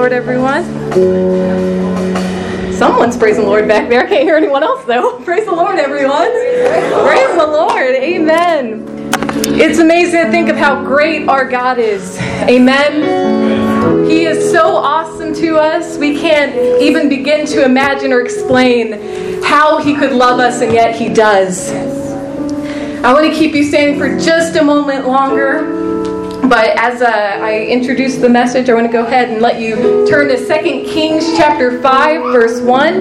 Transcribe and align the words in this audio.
Lord, 0.00 0.14
everyone. 0.14 0.64
Someone's 2.72 3.18
praising 3.18 3.42
the 3.42 3.50
Lord 3.50 3.68
back 3.68 3.90
there. 3.90 4.00
I 4.00 4.08
can't 4.08 4.22
hear 4.22 4.34
anyone 4.34 4.62
else, 4.62 4.82
though. 4.86 5.20
Praise 5.24 5.44
the 5.44 5.52
Lord, 5.52 5.78
everyone. 5.78 6.30
Praise 7.06 7.36
the 7.36 7.46
Lord. 7.46 7.96
Amen. 7.96 8.86
It's 9.60 9.78
amazing 9.78 10.24
to 10.24 10.30
think 10.30 10.48
of 10.48 10.56
how 10.56 10.82
great 10.82 11.28
our 11.28 11.46
God 11.46 11.78
is. 11.78 12.18
Amen. 12.48 14.08
He 14.08 14.24
is 14.24 14.50
so 14.50 14.74
awesome 14.74 15.34
to 15.34 15.58
us. 15.58 15.98
We 15.98 16.18
can't 16.18 16.80
even 16.80 17.10
begin 17.10 17.44
to 17.48 17.62
imagine 17.62 18.10
or 18.14 18.22
explain 18.22 19.42
how 19.42 19.82
He 19.82 19.94
could 19.94 20.12
love 20.12 20.40
us, 20.40 20.62
and 20.62 20.72
yet 20.72 20.96
He 20.96 21.12
does. 21.12 21.70
I 23.04 23.12
want 23.12 23.30
to 23.30 23.38
keep 23.38 23.54
you 23.54 23.64
standing 23.64 23.98
for 23.98 24.18
just 24.18 24.56
a 24.56 24.64
moment 24.64 25.06
longer. 25.06 25.79
But 26.50 26.76
as 26.76 27.00
uh, 27.00 27.06
I 27.06 27.64
introduce 27.66 28.16
the 28.16 28.28
message, 28.28 28.68
I 28.68 28.74
want 28.74 28.88
to 28.88 28.92
go 28.92 29.06
ahead 29.06 29.28
and 29.28 29.40
let 29.40 29.60
you 29.60 30.04
turn 30.08 30.26
to 30.26 30.36
2 30.36 30.44
Kings 30.92 31.36
chapter 31.36 31.80
5, 31.80 32.22
verse 32.32 32.60
1. 32.60 32.92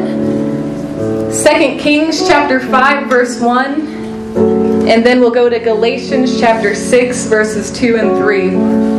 2 1.33 1.79
Kings 1.81 2.27
chapter 2.27 2.59
5, 2.59 3.09
verse 3.09 3.39
1. 3.39 4.87
And 4.87 5.03
then 5.03 5.19
we'll 5.19 5.31
go 5.31 5.49
to 5.49 5.57
Galatians 5.57 6.39
chapter 6.39 6.75
6, 6.75 7.25
verses 7.25 7.71
2 7.71 7.95
and 7.95 8.17
3. 8.17 8.98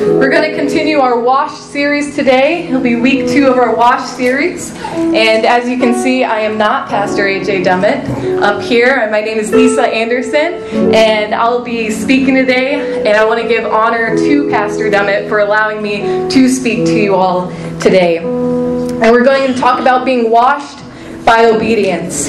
We're 0.00 0.30
going 0.30 0.50
to 0.50 0.56
continue 0.56 0.98
our 0.98 1.20
wash 1.20 1.52
series 1.52 2.16
today. 2.16 2.68
It'll 2.68 2.80
be 2.80 2.96
week 2.96 3.28
two 3.28 3.48
of 3.48 3.58
our 3.58 3.76
wash 3.76 4.08
series. 4.08 4.74
And 4.74 5.44
as 5.44 5.68
you 5.68 5.78
can 5.78 5.92
see, 5.92 6.24
I 6.24 6.40
am 6.40 6.56
not 6.56 6.88
Pastor 6.88 7.24
AJ 7.24 7.64
Dummett 7.64 8.40
up 8.40 8.62
here. 8.62 9.02
Uh, 9.06 9.10
my 9.10 9.20
name 9.20 9.36
is 9.36 9.52
Lisa 9.52 9.82
Anderson, 9.82 10.94
and 10.94 11.34
I'll 11.34 11.62
be 11.62 11.90
speaking 11.90 12.34
today. 12.34 13.00
And 13.00 13.08
I 13.08 13.26
want 13.26 13.42
to 13.42 13.46
give 13.48 13.66
honor 13.66 14.16
to 14.16 14.48
Pastor 14.48 14.90
Dummett 14.90 15.28
for 15.28 15.40
allowing 15.40 15.82
me 15.82 15.98
to 16.30 16.48
speak 16.48 16.86
to 16.86 16.98
you 16.98 17.14
all 17.14 17.50
today. 17.78 18.18
And 18.20 19.12
we're 19.12 19.24
going 19.24 19.52
to 19.52 19.60
talk 19.60 19.80
about 19.80 20.06
being 20.06 20.30
washed 20.30 20.78
by 21.26 21.44
obedience. 21.44 22.28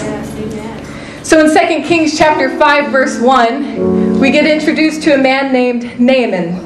So 1.25 1.39
in 1.39 1.47
2 1.47 1.87
Kings 1.87 2.17
chapter 2.17 2.49
5 2.59 2.91
verse 2.91 3.17
1, 3.21 4.10
we 4.21 4.29
get 4.29 4.45
introduced 4.45 5.01
to 5.01 5.15
a 5.15 5.17
man 5.17 5.51
named 5.51 5.99
Naaman. 5.99 6.63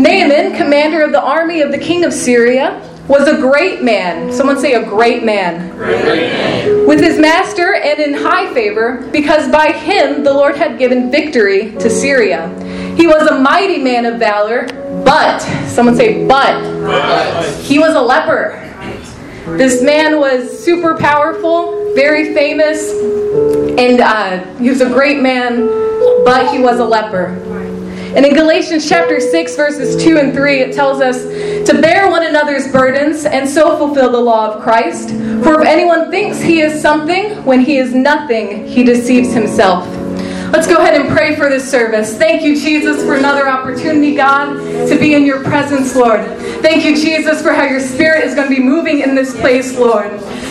Naaman, 0.00 0.54
commander 0.54 1.02
of 1.02 1.10
the 1.10 1.20
army 1.20 1.62
of 1.62 1.72
the 1.72 1.78
king 1.78 2.04
of 2.04 2.12
Syria, 2.12 2.78
was 3.08 3.26
a 3.26 3.38
great 3.38 3.82
man. 3.82 4.30
Someone 4.30 4.60
say 4.60 4.74
a 4.74 4.84
great 4.84 5.24
man. 5.24 5.74
Great. 5.78 6.86
With 6.86 7.00
his 7.00 7.18
master 7.18 7.74
and 7.74 7.98
in 7.98 8.12
high 8.12 8.52
favor, 8.52 9.08
because 9.12 9.50
by 9.50 9.72
him 9.72 10.22
the 10.22 10.32
Lord 10.32 10.56
had 10.56 10.78
given 10.78 11.10
victory 11.10 11.72
to 11.78 11.88
Syria. 11.88 12.48
He 12.96 13.06
was 13.06 13.26
a 13.28 13.40
mighty 13.40 13.78
man 13.78 14.04
of 14.04 14.18
valor, 14.18 14.66
but, 15.04 15.38
someone 15.68 15.96
say, 15.96 16.26
but, 16.28 16.62
But. 16.82 17.54
he 17.62 17.78
was 17.78 17.94
a 17.94 18.02
leper. 18.02 18.58
This 19.56 19.82
man 19.82 20.20
was 20.20 20.62
super 20.62 20.98
powerful, 20.98 21.94
very 21.94 22.34
famous, 22.34 22.92
and 23.78 24.00
uh, 24.00 24.44
he 24.56 24.68
was 24.68 24.80
a 24.80 24.88
great 24.88 25.20
man, 25.20 25.66
but 26.24 26.52
he 26.52 26.58
was 26.60 26.78
a 26.78 26.84
leper. 26.84 27.38
And 28.14 28.26
in 28.26 28.34
Galatians 28.34 28.86
chapter 28.86 29.20
6, 29.20 29.56
verses 29.56 30.04
2 30.04 30.18
and 30.18 30.34
3, 30.34 30.60
it 30.60 30.74
tells 30.74 31.00
us 31.00 31.22
to 31.66 31.80
bear 31.80 32.10
one 32.10 32.26
another's 32.26 32.70
burdens 32.70 33.24
and 33.24 33.48
so 33.48 33.78
fulfill 33.78 34.12
the 34.12 34.20
law 34.20 34.52
of 34.52 34.62
Christ. 34.62 35.08
For 35.42 35.62
if 35.62 35.66
anyone 35.66 36.10
thinks 36.10 36.38
he 36.38 36.60
is 36.60 36.82
something 36.82 37.42
when 37.46 37.60
he 37.60 37.78
is 37.78 37.94
nothing, 37.94 38.66
he 38.66 38.84
deceives 38.84 39.32
himself. 39.32 40.01
Let's 40.52 40.66
go 40.66 40.76
ahead 40.76 41.00
and 41.00 41.08
pray 41.08 41.34
for 41.34 41.48
this 41.48 41.68
service. 41.68 42.14
Thank 42.18 42.42
you, 42.42 42.54
Jesus, 42.54 43.02
for 43.02 43.14
another 43.14 43.48
opportunity, 43.48 44.14
God, 44.14 44.52
to 44.86 44.98
be 44.98 45.14
in 45.14 45.24
your 45.24 45.42
presence, 45.42 45.96
Lord. 45.96 46.20
Thank 46.60 46.84
you, 46.84 46.94
Jesus, 46.94 47.40
for 47.40 47.54
how 47.54 47.64
your 47.64 47.80
spirit 47.80 48.24
is 48.24 48.34
going 48.34 48.50
to 48.50 48.54
be 48.54 48.62
moving 48.62 49.00
in 49.00 49.14
this 49.14 49.34
place, 49.34 49.78
Lord. 49.78 50.10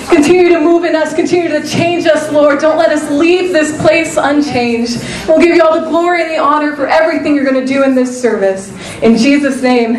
Continue 0.10 0.50
to 0.50 0.60
move 0.60 0.86
in 0.86 0.96
us, 0.96 1.14
continue 1.14 1.50
to 1.50 1.64
change 1.68 2.08
us, 2.08 2.32
Lord. 2.32 2.60
Don't 2.60 2.80
let 2.80 2.90
us 2.90 3.12
leave 3.12 3.54
this 3.54 3.80
place 3.80 4.18
unchanged. 4.18 5.00
We'll 5.28 5.40
give 5.40 5.56
you 5.56 5.62
all 5.62 5.80
the 5.80 5.88
glory 5.88 6.24
and 6.24 6.32
the 6.32 6.40
honor 6.40 6.76
for 6.76 6.88
everything 6.88 7.36
you're 7.36 7.46
going 7.46 7.64
to 7.64 7.72
do 7.72 7.84
in 7.84 7.94
this 7.94 8.20
service. 8.20 8.72
In 9.04 9.16
Jesus' 9.16 9.62
name, 9.62 9.98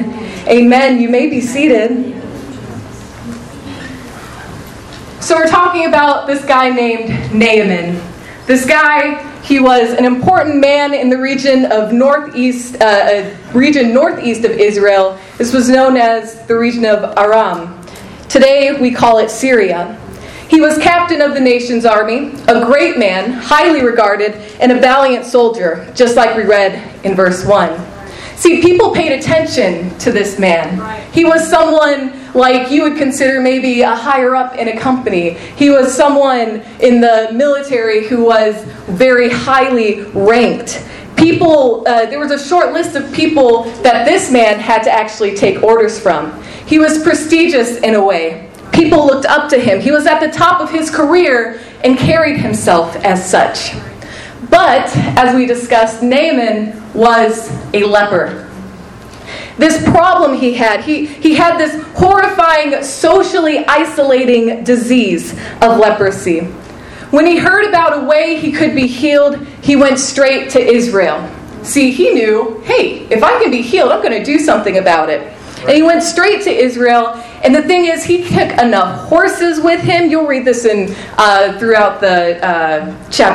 amen. 0.48 1.00
You 1.00 1.10
may 1.10 1.30
be 1.30 1.40
seated. 1.40 2.20
So, 5.22 5.36
we're 5.36 5.48
talking 5.48 5.86
about 5.86 6.26
this 6.26 6.44
guy 6.44 6.70
named 6.70 7.32
Naaman. 7.32 8.11
This 8.46 8.66
guy, 8.66 9.22
he 9.42 9.60
was 9.60 9.92
an 9.92 10.04
important 10.04 10.56
man 10.58 10.94
in 10.94 11.08
the 11.08 11.16
region 11.16 11.70
of 11.70 11.92
northeast, 11.92 12.74
uh, 12.80 12.84
uh, 12.84 13.36
region 13.54 13.94
northeast 13.94 14.44
of 14.44 14.50
Israel. 14.50 15.16
This 15.38 15.52
was 15.52 15.68
known 15.68 15.96
as 15.96 16.44
the 16.46 16.58
region 16.58 16.84
of 16.84 17.16
Aram. 17.16 17.80
Today, 18.28 18.80
we 18.80 18.90
call 18.90 19.18
it 19.18 19.30
Syria. 19.30 19.96
He 20.48 20.60
was 20.60 20.76
captain 20.78 21.22
of 21.22 21.34
the 21.34 21.40
nation's 21.40 21.84
army, 21.84 22.32
a 22.48 22.64
great 22.66 22.98
man, 22.98 23.30
highly 23.30 23.84
regarded, 23.84 24.32
and 24.60 24.72
a 24.72 24.80
valiant 24.80 25.24
soldier, 25.24 25.90
just 25.94 26.16
like 26.16 26.36
we 26.36 26.42
read 26.42 27.04
in 27.04 27.14
verse 27.14 27.46
1. 27.46 27.92
See, 28.36 28.60
people 28.60 28.90
paid 28.90 29.12
attention 29.12 29.96
to 30.00 30.10
this 30.10 30.40
man. 30.40 31.10
He 31.12 31.24
was 31.24 31.48
someone 31.48 32.10
like 32.34 32.70
you 32.70 32.82
would 32.82 32.96
consider 32.96 33.40
maybe 33.40 33.82
a 33.82 33.94
higher 33.94 34.34
up 34.34 34.56
in 34.56 34.68
a 34.68 34.78
company. 34.78 35.30
He 35.56 35.70
was 35.70 35.94
someone 35.94 36.62
in 36.80 37.00
the 37.00 37.30
military 37.32 38.06
who 38.06 38.24
was 38.24 38.62
very 38.88 39.30
highly 39.30 40.02
ranked. 40.12 40.86
People, 41.16 41.86
uh, 41.86 42.06
there 42.06 42.18
was 42.18 42.32
a 42.32 42.38
short 42.38 42.72
list 42.72 42.96
of 42.96 43.12
people 43.12 43.64
that 43.82 44.06
this 44.06 44.30
man 44.30 44.58
had 44.58 44.82
to 44.84 44.90
actually 44.90 45.36
take 45.36 45.62
orders 45.62 46.00
from. 46.00 46.42
He 46.66 46.78
was 46.78 47.02
prestigious 47.02 47.76
in 47.78 47.94
a 47.94 48.04
way. 48.04 48.50
People 48.72 49.06
looked 49.06 49.26
up 49.26 49.50
to 49.50 49.58
him. 49.60 49.80
He 49.80 49.92
was 49.92 50.06
at 50.06 50.20
the 50.20 50.30
top 50.30 50.60
of 50.60 50.70
his 50.70 50.90
career 50.90 51.60
and 51.84 51.98
carried 51.98 52.38
himself 52.38 52.96
as 52.96 53.28
such. 53.28 53.72
But, 54.48 54.90
as 55.16 55.34
we 55.34 55.46
discussed, 55.46 56.02
Naaman 56.02 56.92
was 56.94 57.50
a 57.74 57.84
leper. 57.84 58.51
This 59.58 59.82
problem 59.90 60.34
he 60.34 60.54
had, 60.54 60.82
he, 60.84 61.06
he 61.06 61.34
had 61.34 61.58
this 61.58 61.82
horrifying, 61.94 62.82
socially 62.82 63.64
isolating 63.66 64.64
disease 64.64 65.32
of 65.60 65.78
leprosy. 65.78 66.40
When 67.10 67.26
he 67.26 67.36
heard 67.36 67.68
about 67.68 68.02
a 68.02 68.06
way 68.06 68.36
he 68.38 68.52
could 68.52 68.74
be 68.74 68.86
healed, 68.86 69.44
he 69.60 69.76
went 69.76 69.98
straight 69.98 70.50
to 70.50 70.60
Israel. 70.60 71.30
See, 71.62 71.90
he 71.90 72.10
knew, 72.14 72.60
hey, 72.64 73.06
if 73.10 73.22
I 73.22 73.38
can 73.40 73.50
be 73.50 73.62
healed, 73.62 73.92
I'm 73.92 74.02
going 74.02 74.18
to 74.18 74.24
do 74.24 74.38
something 74.38 74.78
about 74.78 75.10
it. 75.10 75.20
And 75.60 75.70
he 75.70 75.82
went 75.82 76.02
straight 76.02 76.42
to 76.42 76.50
Israel. 76.50 77.22
And 77.42 77.52
the 77.52 77.62
thing 77.62 77.86
is, 77.86 78.04
he 78.04 78.22
took 78.22 78.52
enough 78.58 79.08
horses 79.08 79.60
with 79.60 79.80
him. 79.80 80.08
You'll 80.08 80.26
read 80.26 80.44
this 80.44 80.64
in 80.64 80.94
uh, 81.18 81.58
throughout 81.58 82.00
the 82.00 82.44
uh, 82.44 82.86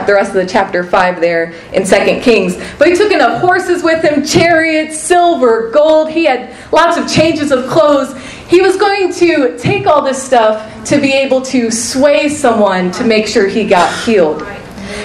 the 0.06 0.13
rest 0.13 0.29
of 0.29 0.35
the 0.35 0.45
chapter 0.45 0.84
five 0.84 1.19
there 1.19 1.53
in 1.73 1.85
Second 1.85 2.22
Kings. 2.22 2.56
But 2.78 2.88
he 2.88 2.95
took 2.95 3.12
enough 3.12 3.41
horses 3.41 3.84
with 3.84 4.01
him, 4.03 4.25
chariots, 4.25 4.97
silver, 4.97 5.69
gold. 5.72 6.09
He 6.09 6.23
had 6.23 6.56
lots 6.72 6.97
of 6.97 7.07
changes 7.09 7.51
of 7.51 7.68
clothes. 7.68 8.18
He 8.47 8.62
was 8.62 8.78
going 8.78 9.12
to 9.16 9.57
take 9.57 9.88
all 9.88 10.01
this 10.01 10.24
stuff 10.24 10.85
to 10.85 11.01
be 11.01 11.12
able 11.12 11.41
to 11.41 11.69
sway 11.69 12.29
someone 12.29 12.91
to 12.91 13.03
make 13.03 13.28
sure 13.28 13.50
he 13.50 13.68
got 13.68 13.94
healed. 14.06 14.42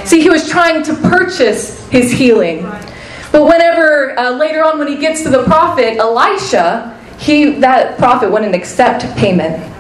See, 0.05 0.21
he 0.21 0.31
was 0.31 0.49
trying 0.49 0.85
to 0.85 0.95
purchase 0.95 1.89
his 1.89 2.13
healing. 2.13 2.63
But 3.33 3.47
whenever 3.47 4.17
uh, 4.17 4.31
later 4.31 4.63
on, 4.63 4.79
when 4.79 4.87
he 4.87 4.97
gets 4.97 5.23
to 5.25 5.29
the 5.29 5.43
prophet 5.43 5.97
Elisha, 5.97 6.97
he 7.23 7.53
that 7.61 7.99
prophet 7.99 8.31
wouldn't 8.31 8.55
accept 8.55 9.05
payment. 9.17 9.73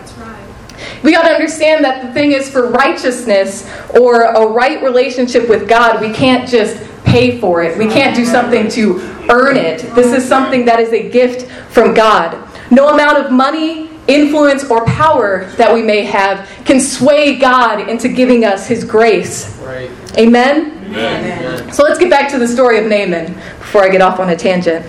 We 1.02 1.10
got 1.10 1.26
to 1.26 1.34
understand 1.34 1.84
that 1.84 2.06
the 2.06 2.12
thing 2.12 2.30
is 2.30 2.48
for 2.48 2.68
righteousness 2.70 3.68
or 3.98 4.22
a 4.22 4.46
right 4.46 4.80
relationship 4.82 5.48
with 5.48 5.68
God, 5.68 6.00
we 6.00 6.12
can't 6.12 6.48
just 6.48 6.80
pay 7.04 7.40
for 7.40 7.62
it. 7.62 7.76
We 7.76 7.86
can't 7.86 8.14
do 8.14 8.24
something 8.24 8.68
to 8.70 9.00
earn 9.28 9.56
it. 9.56 9.80
This 9.96 10.12
is 10.12 10.26
something 10.26 10.64
that 10.66 10.78
is 10.78 10.92
a 10.92 11.10
gift 11.10 11.50
from 11.72 11.94
God. 11.94 12.48
No 12.70 12.90
amount 12.90 13.18
of 13.18 13.32
money, 13.32 13.90
influence, 14.06 14.64
or 14.70 14.84
power 14.86 15.46
that 15.56 15.74
we 15.74 15.82
may 15.82 16.04
have 16.04 16.48
can 16.64 16.78
sway 16.78 17.36
God 17.36 17.88
into 17.88 18.08
giving 18.08 18.44
us 18.44 18.68
his 18.68 18.84
grace. 18.84 19.58
Right. 19.58 19.90
Amen? 20.16 20.78
Amen. 20.86 21.72
So 21.72 21.82
let's 21.82 21.98
get 21.98 22.10
back 22.10 22.30
to 22.30 22.38
the 22.38 22.46
story 22.46 22.78
of 22.78 22.84
Naaman 22.84 23.34
before 23.58 23.82
I 23.82 23.88
get 23.88 24.00
off 24.00 24.20
on 24.20 24.30
a 24.30 24.36
tangent. 24.36 24.86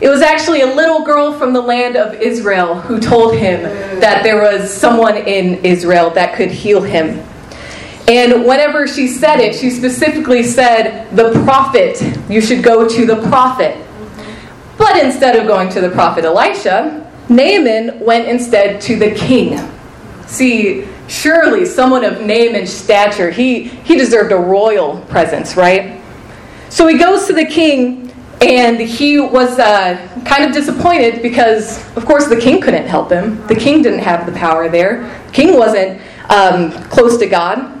It 0.00 0.08
was 0.08 0.22
actually 0.22 0.62
a 0.62 0.66
little 0.66 1.04
girl 1.04 1.32
from 1.38 1.52
the 1.52 1.60
land 1.60 1.96
of 1.96 2.14
Israel 2.14 2.80
who 2.80 3.00
told 3.00 3.36
him 3.36 3.62
that 4.00 4.22
there 4.22 4.40
was 4.40 4.72
someone 4.72 5.16
in 5.16 5.64
Israel 5.64 6.10
that 6.10 6.34
could 6.34 6.50
heal 6.50 6.82
him. 6.82 7.24
And 8.06 8.44
whenever 8.44 8.86
she 8.86 9.08
said 9.08 9.40
it, 9.40 9.54
she 9.54 9.70
specifically 9.70 10.42
said, 10.42 11.08
The 11.16 11.32
prophet. 11.44 12.02
You 12.28 12.40
should 12.40 12.62
go 12.62 12.88
to 12.88 13.06
the 13.06 13.16
prophet. 13.28 13.78
But 14.76 15.02
instead 15.02 15.36
of 15.36 15.46
going 15.46 15.70
to 15.70 15.80
the 15.80 15.90
prophet 15.90 16.24
Elisha, 16.24 17.10
Naaman 17.28 18.00
went 18.00 18.28
instead 18.28 18.80
to 18.82 18.96
the 18.96 19.12
king. 19.12 19.58
See, 20.26 20.86
surely 21.08 21.64
someone 21.64 22.04
of 22.04 22.20
Naaman's 22.20 22.72
stature, 22.72 23.30
he, 23.30 23.64
he 23.64 23.96
deserved 23.96 24.32
a 24.32 24.36
royal 24.36 25.00
presence, 25.02 25.56
right? 25.56 26.02
So 26.68 26.86
he 26.88 26.98
goes 26.98 27.26
to 27.28 27.32
the 27.32 27.46
king 27.46 28.03
And 28.44 28.78
he 28.78 29.18
was 29.18 29.58
uh, 29.58 29.96
kind 30.26 30.44
of 30.44 30.52
disappointed 30.52 31.22
because, 31.22 31.78
of 31.96 32.04
course, 32.04 32.28
the 32.28 32.38
king 32.38 32.60
couldn't 32.60 32.86
help 32.86 33.10
him. 33.10 33.44
The 33.46 33.54
king 33.54 33.82
didn't 33.82 34.00
have 34.00 34.26
the 34.26 34.32
power 34.32 34.68
there. 34.68 35.02
The 35.28 35.32
king 35.32 35.56
wasn't 35.56 36.02
um, 36.30 36.70
close 36.90 37.16
to 37.18 37.26
God. 37.26 37.80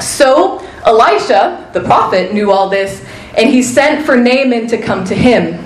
So 0.00 0.64
Elisha, 0.86 1.68
the 1.72 1.80
prophet, 1.80 2.32
knew 2.32 2.52
all 2.52 2.68
this, 2.68 3.04
and 3.36 3.50
he 3.50 3.60
sent 3.60 4.06
for 4.06 4.16
Naaman 4.16 4.68
to 4.68 4.80
come 4.80 5.04
to 5.06 5.14
him. 5.14 5.64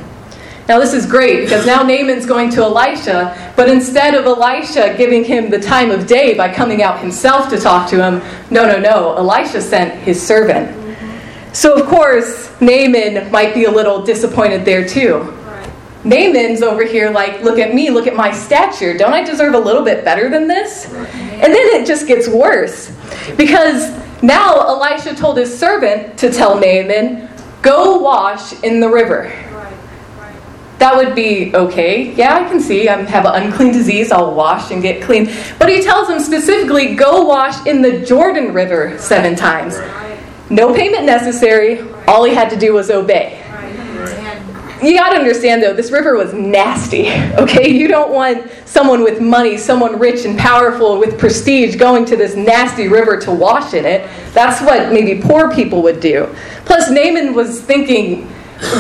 Now, 0.69 0.79
this 0.79 0.94
is 0.94 1.05
great 1.05 1.43
because 1.43 1.67
now 1.67 1.82
Naaman's 1.82 2.25
going 2.25 2.49
to 2.50 2.62
Elisha, 2.62 3.52
but 3.56 3.69
instead 3.69 4.14
of 4.14 4.25
Elisha 4.25 4.94
giving 4.96 5.25
him 5.25 5.50
the 5.50 5.61
time 5.61 5.90
of 5.90 6.06
day 6.06 6.34
by 6.34 6.52
coming 6.52 6.82
out 6.82 7.00
himself 7.00 7.50
to 7.50 7.58
talk 7.58 7.90
to 7.90 8.02
him, 8.02 8.23
no, 8.50 8.67
no, 8.67 8.79
no. 8.79 9.14
Elisha 9.17 9.61
sent 9.61 9.93
his 10.02 10.25
servant. 10.25 10.81
So, 11.52 11.78
of 11.78 11.87
course, 11.87 12.50
Naaman 12.60 13.31
might 13.31 13.54
be 13.54 13.64
a 13.64 13.70
little 13.70 14.02
disappointed 14.02 14.64
there 14.64 14.88
too. 14.88 15.38
Naaman's 16.04 16.62
over 16.62 16.84
here 16.84 17.10
like, 17.10 17.43
look 17.43 17.58
at 17.58 17.75
me, 17.75 17.90
look 17.90 18.06
at 18.06 18.16
my 18.16 18.32
stature. 18.32 18.96
Don't 18.96 19.12
I 19.12 19.22
deserve 19.22 19.54
a 19.54 19.58
little 19.58 19.84
bit 19.84 20.04
better 20.04 20.28
than 20.28 20.49
this? 20.49 20.87
And 20.93 21.52
then 21.52 21.66
it 21.81 21.87
just 21.87 22.06
gets 22.08 22.26
worse. 22.26 22.90
Because 23.37 23.90
now 24.22 24.60
Elisha 24.60 25.14
told 25.14 25.37
his 25.37 25.56
servant 25.56 26.19
to 26.19 26.32
tell 26.32 26.54
Naaman, 26.58 27.28
go 27.60 27.98
wash 27.98 28.52
in 28.62 28.81
the 28.81 28.88
river. 28.88 29.31
That 30.78 30.96
would 30.96 31.14
be 31.14 31.55
okay. 31.55 32.12
Yeah, 32.14 32.34
I 32.34 32.48
can 32.48 32.58
see 32.58 32.88
I 32.88 33.00
have 33.02 33.25
an 33.25 33.44
unclean 33.44 33.72
disease. 33.72 34.10
I'll 34.10 34.34
wash 34.34 34.72
and 34.72 34.82
get 34.82 35.00
clean. 35.00 35.26
But 35.56 35.69
he 35.69 35.81
tells 35.81 36.08
him 36.08 36.19
specifically 36.19 36.96
go 36.96 37.25
wash 37.25 37.64
in 37.66 37.82
the 37.82 38.05
Jordan 38.05 38.52
River 38.52 38.98
seven 38.98 39.37
times. 39.37 39.76
No 40.50 40.74
payment 40.74 41.04
necessary. 41.04 41.80
All 42.06 42.24
he 42.24 42.34
had 42.34 42.50
to 42.50 42.56
do 42.56 42.74
was 42.74 42.90
obey. 42.90 43.38
You 44.82 44.96
got 44.96 45.10
to 45.10 45.16
understand 45.16 45.62
though, 45.62 45.72
this 45.74 45.92
river 45.92 46.16
was 46.16 46.34
nasty. 46.34 47.08
Okay, 47.42 47.70
you 47.70 47.88
don't 47.88 48.12
want 48.12 48.50
someone 48.66 49.02
with 49.02 49.20
money, 49.20 49.56
someone 49.56 49.98
rich 49.98 50.26
and 50.26 50.38
powerful 50.38 50.98
with 50.98 51.18
prestige 51.18 51.76
going 51.76 52.04
to 52.04 52.16
this 52.16 52.36
nasty 52.36 52.86
river 52.86 53.18
to 53.20 53.32
wash 53.32 53.72
in 53.74 53.84
it. 53.86 54.08
That's 54.32 54.60
what 54.60 54.92
maybe 54.92 55.20
poor 55.20 55.52
people 55.52 55.82
would 55.82 55.98
do. 55.98 56.32
Plus, 56.66 56.90
Naaman 56.90 57.34
was 57.34 57.60
thinking, 57.62 58.26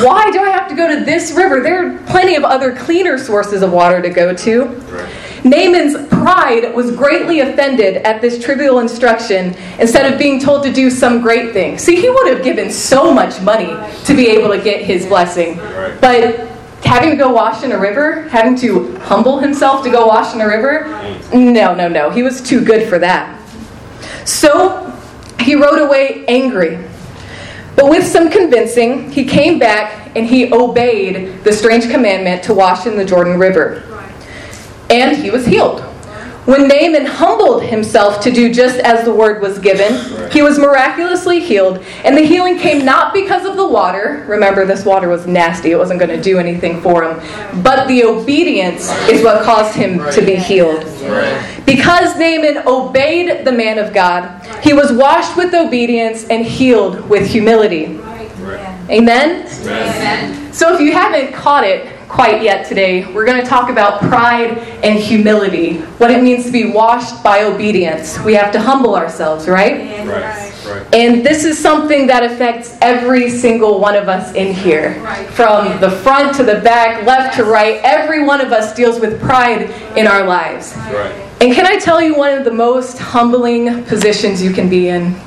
why 0.02 0.30
do 0.30 0.40
I 0.40 0.50
have 0.50 0.68
to 0.68 0.76
go 0.76 0.86
to 0.96 1.04
this 1.04 1.32
river? 1.32 1.60
There 1.60 1.94
are 1.94 1.98
plenty 2.04 2.36
of 2.36 2.44
other 2.44 2.76
cleaner 2.76 3.18
sources 3.18 3.62
of 3.62 3.72
water 3.72 4.02
to 4.02 4.10
go 4.10 4.34
to. 4.34 4.64
Right. 4.64 5.21
Naaman's 5.44 6.08
pride 6.08 6.72
was 6.74 6.94
greatly 6.94 7.40
offended 7.40 7.96
at 7.98 8.20
this 8.20 8.42
trivial 8.42 8.78
instruction 8.78 9.56
instead 9.80 10.10
of 10.10 10.18
being 10.18 10.38
told 10.40 10.62
to 10.64 10.72
do 10.72 10.88
some 10.88 11.20
great 11.20 11.52
thing. 11.52 11.78
See, 11.78 12.00
he 12.00 12.08
would 12.08 12.28
have 12.28 12.44
given 12.44 12.70
so 12.70 13.12
much 13.12 13.40
money 13.40 13.74
to 14.04 14.14
be 14.14 14.28
able 14.28 14.50
to 14.50 14.62
get 14.62 14.84
his 14.84 15.06
blessing. 15.06 15.56
But 16.00 16.48
having 16.84 17.10
to 17.10 17.16
go 17.16 17.32
wash 17.32 17.64
in 17.64 17.72
a 17.72 17.78
river, 17.78 18.28
having 18.28 18.54
to 18.56 18.96
humble 18.98 19.38
himself 19.38 19.82
to 19.84 19.90
go 19.90 20.06
wash 20.06 20.34
in 20.34 20.40
a 20.40 20.46
river, 20.46 20.84
no, 21.34 21.74
no, 21.74 21.88
no. 21.88 22.10
He 22.10 22.22
was 22.22 22.40
too 22.40 22.64
good 22.64 22.88
for 22.88 22.98
that. 23.00 23.40
So 24.24 24.92
he 25.40 25.56
rode 25.56 25.80
away 25.80 26.24
angry. 26.26 26.78
But 27.74 27.88
with 27.88 28.06
some 28.06 28.30
convincing, 28.30 29.10
he 29.10 29.24
came 29.24 29.58
back 29.58 30.14
and 30.14 30.26
he 30.26 30.52
obeyed 30.52 31.42
the 31.42 31.52
strange 31.52 31.90
commandment 31.90 32.44
to 32.44 32.54
wash 32.54 32.86
in 32.86 32.96
the 32.96 33.04
Jordan 33.04 33.38
River. 33.38 33.82
And 34.92 35.16
he 35.16 35.30
was 35.30 35.46
healed. 35.46 35.80
When 36.44 36.66
Naaman 36.66 37.06
humbled 37.06 37.62
himself 37.62 38.20
to 38.22 38.32
do 38.32 38.52
just 38.52 38.80
as 38.80 39.04
the 39.04 39.14
word 39.14 39.40
was 39.40 39.60
given, 39.60 40.30
he 40.32 40.42
was 40.42 40.58
miraculously 40.58 41.38
healed. 41.38 41.84
And 42.04 42.16
the 42.16 42.22
healing 42.22 42.58
came 42.58 42.84
not 42.84 43.14
because 43.14 43.46
of 43.46 43.56
the 43.56 43.66
water. 43.66 44.24
Remember, 44.26 44.66
this 44.66 44.84
water 44.84 45.08
was 45.08 45.24
nasty, 45.24 45.70
it 45.70 45.76
wasn't 45.76 46.00
going 46.00 46.10
to 46.10 46.20
do 46.20 46.40
anything 46.40 46.80
for 46.80 47.04
him. 47.04 47.62
But 47.62 47.86
the 47.86 48.02
obedience 48.02 48.90
is 49.08 49.22
what 49.22 49.44
caused 49.44 49.76
him 49.76 49.98
to 50.10 50.20
be 50.20 50.34
healed. 50.34 50.82
Because 51.64 52.18
Naaman 52.18 52.66
obeyed 52.66 53.44
the 53.44 53.52
man 53.52 53.78
of 53.78 53.94
God, 53.94 54.44
he 54.64 54.72
was 54.72 54.90
washed 54.90 55.36
with 55.36 55.54
obedience 55.54 56.24
and 56.24 56.44
healed 56.44 57.08
with 57.08 57.28
humility. 57.28 58.00
Amen? 58.90 59.46
Amen? 59.62 60.52
So 60.52 60.74
if 60.74 60.80
you 60.80 60.90
haven't 60.92 61.32
caught 61.32 61.62
it, 61.62 61.86
quite 62.12 62.42
yet 62.42 62.68
today. 62.68 63.10
We're 63.10 63.24
going 63.24 63.40
to 63.40 63.48
talk 63.48 63.70
about 63.70 64.00
pride 64.02 64.58
and 64.84 64.98
humility, 64.98 65.78
what 65.96 66.10
it 66.10 66.22
means 66.22 66.44
to 66.44 66.52
be 66.52 66.70
washed 66.70 67.24
by 67.24 67.44
obedience. 67.44 68.20
We 68.20 68.34
have 68.34 68.52
to 68.52 68.60
humble 68.60 68.94
ourselves, 68.94 69.48
right? 69.48 70.06
Right. 70.06 70.64
right. 70.66 70.94
And 70.94 71.24
this 71.24 71.44
is 71.44 71.58
something 71.58 72.06
that 72.08 72.22
affects 72.22 72.76
every 72.82 73.30
single 73.30 73.80
one 73.80 73.96
of 73.96 74.10
us 74.10 74.34
in 74.34 74.52
here. 74.52 74.94
From 75.30 75.80
the 75.80 75.90
front 75.90 76.36
to 76.36 76.42
the 76.44 76.60
back, 76.60 77.06
left 77.06 77.36
to 77.36 77.44
right, 77.44 77.80
every 77.82 78.24
one 78.24 78.42
of 78.42 78.52
us 78.52 78.74
deals 78.74 79.00
with 79.00 79.18
pride 79.18 79.70
in 79.96 80.06
our 80.06 80.24
lives. 80.24 80.74
Right. 80.76 81.12
And 81.40 81.54
can 81.54 81.66
I 81.66 81.78
tell 81.78 82.02
you 82.02 82.14
one 82.14 82.36
of 82.36 82.44
the 82.44 82.52
most 82.52 82.98
humbling 82.98 83.84
positions 83.84 84.42
you 84.42 84.52
can 84.52 84.68
be 84.68 84.88
in? 84.88 85.18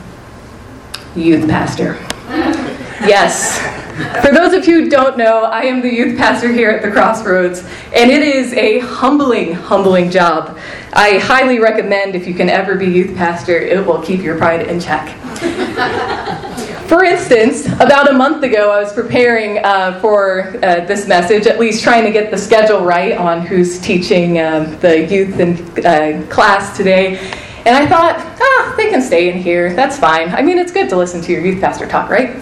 Youth 1.15 1.49
pastor. 1.49 1.97
Yes. 3.05 3.75
For 3.95 4.33
those 4.33 4.53
of 4.53 4.68
you 4.68 4.83
who 4.83 4.89
don't 4.89 5.18
know, 5.18 5.44
I 5.44 5.62
am 5.62 5.81
the 5.81 5.94
youth 5.94 6.18
pastor 6.18 6.51
here 6.51 6.69
at 6.69 6.81
the 6.81 6.92
Crossroads, 6.92 7.59
and 7.94 8.12
it 8.12 8.21
is 8.21 8.51
a 8.53 8.80
humbling, 8.80 9.53
humbling 9.53 10.12
job. 10.12 10.59
I 10.92 11.18
highly 11.19 11.59
recommend 11.59 12.13
if 12.13 12.27
you 12.27 12.33
can 12.33 12.50
ever 12.50 12.75
be 12.75 12.88
youth 12.88 13.15
pastor, 13.15 13.57
it 13.57 13.86
will 13.86 14.01
keep 14.01 14.21
your 14.21 14.38
pride 14.38 14.68
in 14.68 14.81
check. 14.81 15.15
For 16.89 17.06
instance, 17.06 17.68
about 17.68 18.09
a 18.09 18.13
month 18.13 18.44
ago, 18.44 18.69
I 18.69 18.83
was 18.83 18.92
preparing 18.92 19.63
uh, 19.63 20.00
for 20.01 20.56
uh, 20.57 20.86
this 20.86 21.07
message, 21.07 21.48
at 21.48 21.57
least 21.57 21.81
trying 21.81 22.03
to 22.03 22.12
get 22.12 22.31
the 22.31 22.38
schedule 22.38 22.81
right 22.81 23.18
on 23.18 23.45
who's 23.45 23.80
teaching 23.80 24.39
um, 24.39 24.77
the 24.81 25.07
youth 25.07 25.39
in 25.39 25.56
uh, 25.86 26.25
class 26.30 26.75
today. 26.75 27.18
And 27.65 27.75
I 27.75 27.88
thought, 27.88 28.18
ah, 28.19 28.74
they 28.77 28.89
can 28.89 29.01
stay 29.01 29.31
in 29.31 29.41
here. 29.41 29.74
That's 29.74 29.98
fine. 29.98 30.30
I 30.30 30.41
mean, 30.41 30.59
it's 30.59 30.71
good 30.71 30.89
to 30.89 30.98
listen 30.98 31.22
to 31.22 31.31
your 31.31 31.41
youth 31.41 31.60
pastor 31.60 31.88
talk, 31.88 32.10
right? 32.10 32.36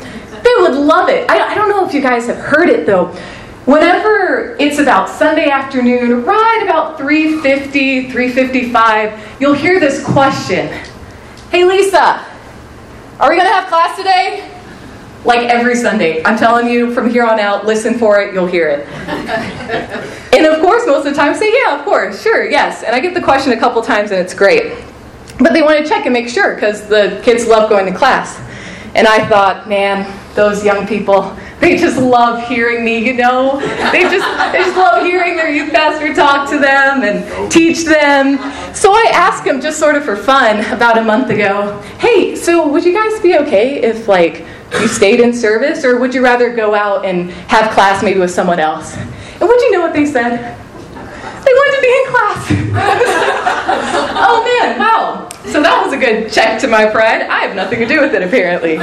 They 0.54 0.62
would 0.62 0.76
love 0.76 1.10
it. 1.10 1.30
I, 1.30 1.52
I 1.52 1.56
don't 1.56 1.70
know 1.70 1.86
if 1.88 1.94
you 1.94 2.02
guys 2.02 2.28
have 2.28 2.38
heard 2.38 2.70
it 2.70 2.86
though. 2.86 3.08
Whenever 3.66 4.56
it's 4.60 4.78
about 4.78 5.10
Sunday 5.10 5.50
afternoon, 5.50 6.24
right 6.24 6.62
about 6.64 7.00
3:50, 7.00 8.12
3:55, 8.12 9.40
you'll 9.40 9.54
hear 9.54 9.80
this 9.80 10.04
question. 10.04 10.68
Hey 11.50 11.64
Lisa, 11.66 12.24
are 13.20 13.30
we 13.30 13.36
going 13.38 13.48
to 13.48 13.54
have 13.54 13.68
class 13.68 13.96
today? 13.98 14.50
Like 15.24 15.50
every 15.50 15.76
Sunday. 15.76 16.24
I'm 16.26 16.38
telling 16.38 16.68
you 16.68 16.94
from 16.94 17.10
here 17.10 17.26
on 17.26 17.40
out, 17.40 17.66
listen 17.66 17.98
for 17.98 18.20
it, 18.20 18.34
you'll 18.34 18.46
hear 18.46 18.68
it. 18.68 18.88
and 20.34 20.46
of 20.46 20.62
course, 20.62 20.86
most 20.86 21.08
of 21.08 21.14
the 21.14 21.18
time 21.18 21.34
say, 21.34 21.52
yeah, 21.54 21.80
of 21.80 21.86
course, 21.86 22.22
sure, 22.22 22.50
yes. 22.50 22.84
And 22.84 22.94
I 22.94 23.00
get 23.00 23.14
the 23.14 23.22
question 23.22 23.54
a 23.54 23.60
couple 23.60 23.82
times 23.82 24.12
and 24.12 24.20
it's 24.20 24.34
great. 24.34 24.84
But 25.40 25.54
they 25.54 25.62
want 25.62 25.80
to 25.80 25.88
check 25.88 26.06
and 26.06 26.14
make 26.14 26.28
sure 26.28 26.54
because 26.54 26.88
the 26.88 27.22
kids 27.24 27.48
love 27.48 27.70
going 27.70 27.92
to 27.92 27.98
class. 27.98 28.38
And 28.96 29.08
I 29.08 29.26
thought, 29.28 29.70
man, 29.70 30.06
those 30.36 30.64
young 30.66 30.88
people, 30.88 31.36
they 31.60 31.78
just 31.78 31.98
love 31.98 32.48
hearing 32.48 32.84
me, 32.84 32.98
you 33.06 33.14
know? 33.14 33.60
They 33.92 34.04
just, 34.04 34.52
they 34.52 34.60
just 34.60 34.76
love 34.76 35.04
hearing 35.04 35.36
their 35.36 35.50
youth 35.50 35.72
pastor 35.72 36.14
talk 36.14 36.50
to 36.50 36.60
them 36.60 37.04
and 37.04 37.52
teach 37.52 37.86
them. 37.86 38.38
So 38.74 38.92
I 38.94 39.12
asked 39.14 39.46
them 39.46 39.62
just 39.62 39.80
sort 39.80 39.96
of 39.96 40.04
for 40.04 40.16
fun 40.16 40.66
about 40.74 40.98
a 40.98 41.04
month 41.04 41.30
ago, 41.30 41.80
hey, 42.00 42.36
so 42.36 42.68
would 42.68 42.84
you 42.84 42.94
guys 42.94 43.20
be 43.22 43.38
okay 43.38 43.82
if, 43.82 44.08
like, 44.08 44.46
you 44.80 44.88
stayed 44.88 45.20
in 45.20 45.34
service, 45.34 45.86
or 45.86 46.00
would 46.00 46.14
you 46.14 46.24
rather 46.24 46.54
go 46.56 46.74
out 46.74 47.06
and 47.06 47.30
have 47.32 47.72
class 47.72 48.02
maybe 48.02 48.20
with 48.20 48.32
someone 48.32 48.60
else? 48.60 48.98
And 48.98 49.42
would 49.42 49.62
you 49.62 49.72
know 49.72 49.82
what 49.82 49.94
they 49.94 50.06
said? 50.06 50.58
They 50.96 51.52
wanted 51.52 51.76
to 51.76 51.82
be 51.82 51.94
in 52.00 52.06
class. 52.12 52.48
oh 54.16 54.60
man, 54.62 54.80
wow. 54.80 55.30
So 55.46 55.62
that 55.62 55.84
was 55.84 55.94
a 55.94 55.98
good 55.98 56.32
check 56.32 56.60
to 56.62 56.68
my 56.68 56.86
pride. 56.86 57.24
I 57.24 57.42
have 57.42 57.56
nothing 57.56 57.80
to 57.80 57.86
do 57.86 58.00
with 58.00 58.14
it, 58.14 58.24
apparently. 58.24 58.78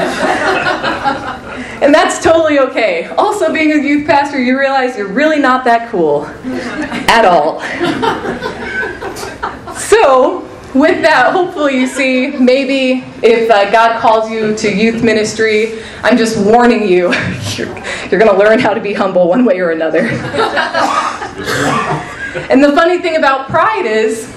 and 1.82 1.94
that's 1.94 2.22
totally 2.22 2.58
okay. 2.58 3.06
Also, 3.16 3.50
being 3.52 3.72
a 3.72 3.82
youth 3.82 4.06
pastor, 4.06 4.38
you 4.38 4.58
realize 4.58 4.96
you're 4.96 5.08
really 5.08 5.38
not 5.38 5.64
that 5.64 5.90
cool 5.90 6.26
at 7.08 7.24
all. 7.24 7.60
so, 9.74 10.46
with 10.74 11.02
that, 11.02 11.30
hopefully, 11.32 11.80
you 11.80 11.86
see 11.86 12.36
maybe 12.36 13.04
if 13.22 13.50
uh, 13.50 13.70
God 13.70 13.98
calls 14.00 14.30
you 14.30 14.54
to 14.56 14.70
youth 14.70 15.02
ministry, 15.02 15.82
I'm 16.02 16.18
just 16.18 16.38
warning 16.38 16.86
you, 16.86 17.12
you're, 17.56 17.74
you're 18.08 18.20
going 18.20 18.30
to 18.30 18.36
learn 18.36 18.58
how 18.58 18.74
to 18.74 18.80
be 18.80 18.92
humble 18.92 19.28
one 19.28 19.46
way 19.46 19.60
or 19.60 19.70
another. 19.70 20.00
and 22.50 22.62
the 22.62 22.72
funny 22.74 22.98
thing 22.98 23.16
about 23.16 23.48
pride 23.48 23.86
is, 23.86 24.36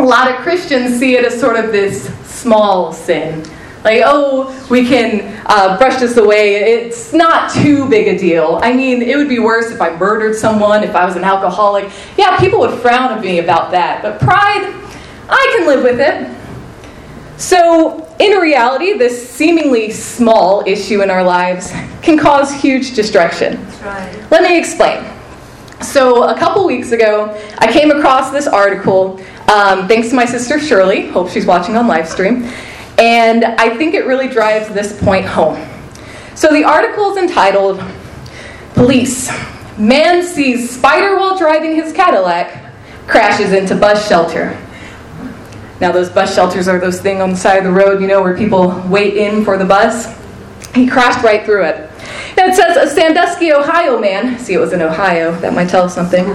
a 0.00 0.04
lot 0.04 0.30
of 0.30 0.36
Christians 0.38 0.98
see 0.98 1.16
it 1.16 1.24
as 1.24 1.38
sort 1.38 1.56
of 1.62 1.72
this 1.72 2.08
small 2.24 2.92
sin. 2.92 3.44
Like, 3.84 4.02
oh, 4.04 4.66
we 4.70 4.86
can 4.86 5.42
uh, 5.46 5.78
brush 5.78 6.00
this 6.00 6.16
away. 6.16 6.56
It's 6.56 7.12
not 7.12 7.50
too 7.50 7.88
big 7.88 8.08
a 8.08 8.18
deal. 8.18 8.58
I 8.62 8.74
mean, 8.74 9.00
it 9.00 9.16
would 9.16 9.28
be 9.28 9.38
worse 9.38 9.70
if 9.70 9.80
I 9.80 9.96
murdered 9.96 10.36
someone, 10.36 10.84
if 10.84 10.94
I 10.94 11.04
was 11.06 11.16
an 11.16 11.24
alcoholic. 11.24 11.90
Yeah, 12.18 12.38
people 12.38 12.60
would 12.60 12.78
frown 12.80 13.12
at 13.12 13.22
me 13.22 13.38
about 13.38 13.70
that. 13.70 14.02
But 14.02 14.20
pride, 14.20 14.74
I 15.28 15.54
can 15.56 15.66
live 15.66 15.82
with 15.82 16.00
it. 16.00 16.36
So, 17.40 18.06
in 18.18 18.38
reality, 18.38 18.98
this 18.98 19.30
seemingly 19.30 19.90
small 19.90 20.62
issue 20.66 21.02
in 21.02 21.10
our 21.10 21.24
lives 21.24 21.72
can 22.02 22.18
cause 22.18 22.52
huge 22.52 22.94
destruction. 22.94 23.66
Right. 23.82 24.26
Let 24.30 24.42
me 24.42 24.58
explain. 24.58 25.02
So, 25.80 26.24
a 26.24 26.38
couple 26.38 26.66
weeks 26.66 26.92
ago, 26.92 27.30
I 27.56 27.72
came 27.72 27.90
across 27.90 28.30
this 28.30 28.46
article, 28.46 29.18
um, 29.50 29.88
thanks 29.88 30.10
to 30.10 30.14
my 30.14 30.24
sister 30.24 30.60
Shirley. 30.60 31.08
Hope 31.08 31.28
she's 31.28 31.46
watching 31.46 31.76
on 31.76 31.86
live 31.86 32.08
stream. 32.08 32.44
And 32.98 33.44
I 33.44 33.76
think 33.76 33.94
it 33.94 34.06
really 34.06 34.28
drives 34.28 34.68
this 34.72 34.98
point 35.00 35.26
home. 35.26 35.66
So, 36.34 36.52
the 36.52 36.64
article 36.64 37.10
is 37.10 37.16
entitled 37.18 37.82
Police 38.74 39.30
Man 39.80 40.22
sees 40.22 40.70
spider 40.70 41.16
while 41.18 41.38
driving 41.38 41.74
his 41.74 41.92
Cadillac, 41.92 42.72
crashes 43.06 43.52
into 43.52 43.74
bus 43.74 44.06
shelter. 44.06 44.58
Now, 45.80 45.90
those 45.90 46.10
bus 46.10 46.34
shelters 46.34 46.68
are 46.68 46.78
those 46.78 47.00
things 47.00 47.20
on 47.22 47.30
the 47.30 47.36
side 47.36 47.58
of 47.58 47.64
the 47.64 47.70
road, 47.70 48.02
you 48.02 48.06
know, 48.06 48.22
where 48.22 48.36
people 48.36 48.82
wait 48.88 49.16
in 49.16 49.42
for 49.42 49.56
the 49.56 49.64
bus. 49.64 50.14
He 50.74 50.86
crashed 50.86 51.24
right 51.24 51.44
through 51.44 51.64
it. 51.64 51.90
Now 52.36 52.46
it 52.46 52.54
says 52.54 52.76
a 52.76 52.94
Sandusky, 52.94 53.52
Ohio 53.52 53.98
man. 53.98 54.38
See, 54.38 54.52
it 54.52 54.58
was 54.58 54.72
in 54.72 54.82
Ohio. 54.82 55.32
That 55.40 55.54
might 55.54 55.70
tell 55.70 55.88
something. 55.88 56.26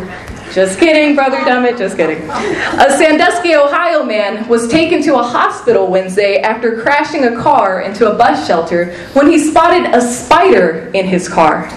Just 0.53 0.79
kidding, 0.79 1.15
brother 1.15 1.37
Dummett. 1.37 1.77
Just 1.77 1.97
kidding. 1.97 2.29
A 2.29 2.97
Sandusky, 2.97 3.55
Ohio 3.55 4.03
man 4.03 4.47
was 4.47 4.67
taken 4.67 5.01
to 5.03 5.15
a 5.15 5.23
hospital 5.23 5.87
Wednesday 5.87 6.39
after 6.39 6.81
crashing 6.81 7.25
a 7.25 7.41
car 7.41 7.81
into 7.81 8.11
a 8.11 8.15
bus 8.15 8.47
shelter 8.47 8.95
when 9.13 9.29
he 9.29 9.39
spotted 9.39 9.93
a 9.93 10.01
spider 10.01 10.91
in 10.93 11.05
his 11.05 11.27
car. 11.27 11.69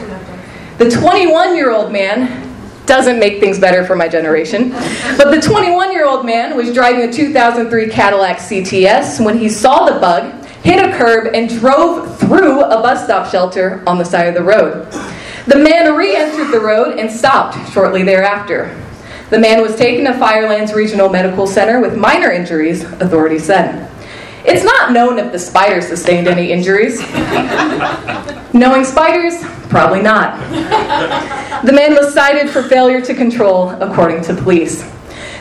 The 0.78 0.90
21 0.90 1.56
year 1.56 1.72
old 1.72 1.92
man 1.92 2.46
doesn't 2.86 3.18
make 3.18 3.38
things 3.38 3.58
better 3.58 3.84
for 3.84 3.94
my 3.94 4.08
generation. 4.08 4.70
But 5.16 5.30
the 5.30 5.40
21 5.40 5.92
year 5.92 6.06
old 6.06 6.24
man 6.24 6.56
was 6.56 6.72
driving 6.72 7.08
a 7.08 7.12
2003 7.12 7.88
Cadillac 7.90 8.38
CTS 8.38 9.22
when 9.24 9.38
he 9.38 9.48
saw 9.48 9.84
the 9.84 10.00
bug, 10.00 10.44
hit 10.62 10.84
a 10.84 10.96
curb, 10.96 11.34
and 11.34 11.48
drove 11.48 12.18
through 12.18 12.62
a 12.62 12.80
bus 12.80 13.04
stop 13.04 13.30
shelter 13.30 13.82
on 13.86 13.98
the 13.98 14.04
side 14.04 14.28
of 14.28 14.34
the 14.34 14.42
road. 14.42 14.86
The 15.48 15.56
man 15.56 15.96
re 15.96 16.14
entered 16.14 16.52
the 16.52 16.60
road 16.60 16.98
and 16.98 17.10
stopped 17.10 17.72
shortly 17.72 18.02
thereafter. 18.02 18.78
The 19.30 19.38
man 19.38 19.62
was 19.62 19.76
taken 19.76 20.04
to 20.04 20.12
Firelands 20.18 20.74
Regional 20.74 21.08
Medical 21.08 21.46
Center 21.46 21.80
with 21.80 21.96
minor 21.96 22.30
injuries, 22.30 22.84
authorities 22.84 23.44
said. 23.44 23.90
It's 24.44 24.62
not 24.62 24.92
known 24.92 25.18
if 25.18 25.32
the 25.32 25.38
spider 25.38 25.80
sustained 25.80 26.28
any 26.28 26.52
injuries. 26.52 27.00
Knowing 28.52 28.84
spiders, 28.84 29.42
probably 29.70 30.02
not. 30.02 30.38
The 31.64 31.72
man 31.72 31.94
was 31.94 32.12
cited 32.12 32.50
for 32.50 32.62
failure 32.62 33.00
to 33.00 33.14
control, 33.14 33.70
according 33.70 34.20
to 34.24 34.34
police. 34.34 34.84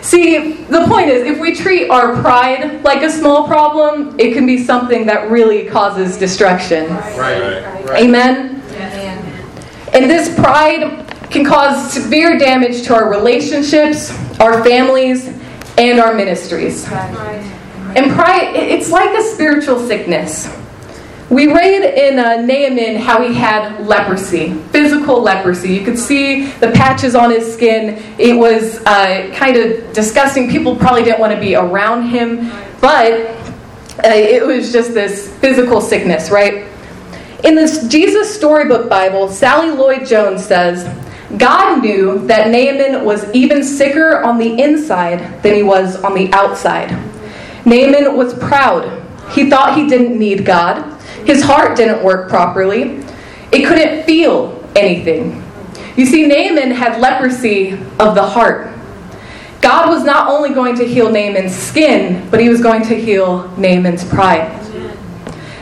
See, 0.02 0.64
the 0.64 0.86
point 0.88 1.10
is, 1.10 1.28
if 1.28 1.38
we 1.38 1.54
treat 1.54 1.90
our 1.90 2.16
pride 2.22 2.82
like 2.84 3.04
a 3.04 3.10
small 3.10 3.46
problem, 3.46 4.18
it 4.18 4.34
can 4.34 4.46
be 4.46 4.64
something 4.64 5.06
that 5.08 5.30
really 5.30 5.66
causes 5.68 6.18
destruction. 6.18 6.90
Right. 7.18 7.64
Amen? 7.98 8.57
And 9.98 10.08
this 10.08 10.32
pride 10.36 11.08
can 11.32 11.44
cause 11.44 11.92
severe 11.92 12.38
damage 12.38 12.84
to 12.84 12.94
our 12.94 13.10
relationships, 13.10 14.12
our 14.40 14.64
families, 14.64 15.28
and 15.76 16.00
our 16.00 16.14
ministries. 16.14 16.86
And 17.96 18.12
pride, 18.12 18.56
it's 18.56 18.92
like 18.92 19.18
a 19.18 19.24
spiritual 19.24 19.80
sickness. 19.80 20.56
We 21.32 21.48
read 21.48 21.84
in 21.84 22.20
uh, 22.20 22.36
Naaman 22.42 22.98
how 22.98 23.28
he 23.28 23.34
had 23.34 23.88
leprosy, 23.88 24.54
physical 24.70 25.20
leprosy. 25.20 25.74
You 25.74 25.84
could 25.84 25.98
see 25.98 26.46
the 26.46 26.70
patches 26.74 27.16
on 27.16 27.32
his 27.32 27.52
skin. 27.52 28.00
It 28.20 28.38
was 28.38 28.78
uh, 28.86 29.34
kind 29.34 29.58
of 29.58 29.94
disgusting. 29.94 30.48
People 30.48 30.76
probably 30.76 31.06
didn't 31.06 31.20
want 31.20 31.34
to 31.34 31.40
be 31.40 31.56
around 31.56 32.04
him, 32.04 32.52
but 32.80 33.14
uh, 34.06 34.10
it 34.10 34.46
was 34.46 34.72
just 34.72 34.94
this 34.94 35.36
physical 35.40 35.82
sickness, 35.82 36.30
right? 36.30 36.68
In 37.44 37.54
this 37.54 37.88
Jesus 37.88 38.34
Storybook 38.34 38.90
Bible, 38.90 39.30
Sally 39.30 39.70
Lloyd 39.70 40.08
Jones 40.08 40.44
says, 40.44 40.86
God 41.38 41.84
knew 41.84 42.26
that 42.28 42.50
Naaman 42.50 43.06
was 43.06 43.32
even 43.34 43.64
sicker 43.64 44.24
on 44.24 44.38
the 44.38 44.60
inside 44.62 45.44
than 45.44 45.54
he 45.54 45.62
was 45.62 46.02
on 46.04 46.16
the 46.16 46.32
outside. 46.34 46.90
Naaman 47.66 48.16
was 48.16 48.34
proud. 48.34 49.04
He 49.32 49.50
thought 49.50 49.78
he 49.78 49.88
didn't 49.88 50.18
need 50.18 50.46
God. 50.46 51.00
His 51.26 51.44
heart 51.44 51.78
didn't 51.78 52.04
work 52.04 52.30
properly. 52.30 53.04
It 53.52 53.68
couldn't 53.68 54.06
feel 54.06 54.68
anything. 54.76 55.44
You 55.96 56.06
see, 56.06 56.26
Naaman 56.26 56.72
had 56.72 57.00
leprosy 57.02 57.74
of 58.00 58.16
the 58.16 58.26
heart. 58.26 58.74
God 59.62 59.90
was 59.90 60.04
not 60.04 60.30
only 60.30 60.54
going 60.54 60.76
to 60.78 60.88
heal 60.88 61.12
Naaman's 61.12 61.56
skin, 61.56 62.30
but 62.30 62.40
he 62.40 62.50
was 62.50 62.62
going 62.62 62.84
to 62.84 62.96
heal 62.96 63.50
Naaman's 63.58 64.06
pride. 64.06 64.57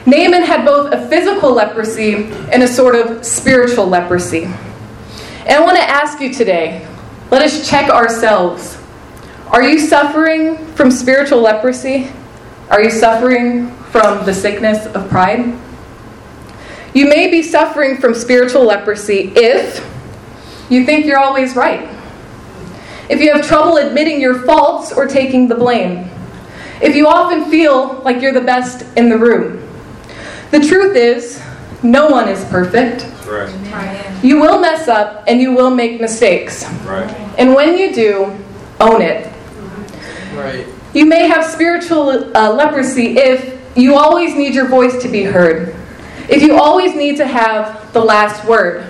Naaman 0.05 0.43
had 0.43 0.65
both 0.65 0.93
a 0.93 1.07
physical 1.07 1.51
leprosy 1.51 2.13
and 2.51 2.61
a 2.61 2.67
sort 2.67 2.95
of 2.95 3.25
spiritual 3.25 3.87
leprosy. 3.87 4.43
And 4.43 5.51
I 5.51 5.61
want 5.61 5.77
to 5.77 5.83
ask 5.83 6.21
you 6.21 6.33
today 6.33 6.87
let 7.31 7.41
us 7.41 7.67
check 7.67 7.89
ourselves. 7.89 8.77
Are 9.47 9.63
you 9.63 9.79
suffering 9.79 10.57
from 10.75 10.91
spiritual 10.91 11.41
leprosy? 11.41 12.11
Are 12.69 12.81
you 12.81 12.91
suffering 12.91 13.71
from 13.91 14.25
the 14.25 14.33
sickness 14.33 14.85
of 14.85 15.09
pride? 15.09 15.59
You 16.93 17.09
may 17.09 17.29
be 17.29 17.41
suffering 17.41 17.97
from 17.97 18.13
spiritual 18.13 18.63
leprosy 18.63 19.33
if 19.35 19.85
you 20.69 20.85
think 20.85 21.05
you're 21.05 21.19
always 21.19 21.55
right. 21.55 21.89
If 23.09 23.21
you 23.21 23.33
have 23.33 23.45
trouble 23.45 23.77
admitting 23.77 24.21
your 24.21 24.43
faults 24.43 24.91
or 24.91 25.07
taking 25.07 25.47
the 25.47 25.55
blame. 25.55 26.09
If 26.81 26.95
you 26.95 27.07
often 27.07 27.49
feel 27.49 28.01
like 28.03 28.21
you're 28.21 28.33
the 28.33 28.41
best 28.41 28.85
in 28.97 29.09
the 29.09 29.17
room. 29.17 29.64
The 30.55 30.65
truth 30.65 30.95
is, 30.95 31.43
no 31.83 32.07
one 32.07 32.29
is 32.29 32.41
perfect. 32.45 33.03
Right. 33.27 34.19
You 34.23 34.39
will 34.39 34.61
mess 34.61 34.87
up 34.87 35.25
and 35.27 35.41
you 35.41 35.51
will 35.51 35.69
make 35.69 35.99
mistakes. 35.99 36.63
Right. 36.85 37.11
And 37.37 37.53
when 37.53 37.77
you 37.77 37.93
do, 37.93 38.37
own 38.79 39.01
it. 39.01 39.29
Right. 40.33 40.65
You 40.93 41.07
may 41.07 41.27
have 41.27 41.43
spiritual 41.43 42.37
uh, 42.37 42.53
leprosy 42.53 43.17
if 43.17 43.61
you 43.75 43.95
always 43.95 44.33
need 44.33 44.55
your 44.55 44.69
voice 44.69 45.03
to 45.03 45.09
be 45.09 45.23
heard. 45.23 45.75
If 46.29 46.41
you 46.41 46.55
always 46.55 46.95
need 46.95 47.17
to 47.17 47.27
have 47.27 47.91
the 47.91 47.99
last 47.99 48.45
word. 48.47 48.89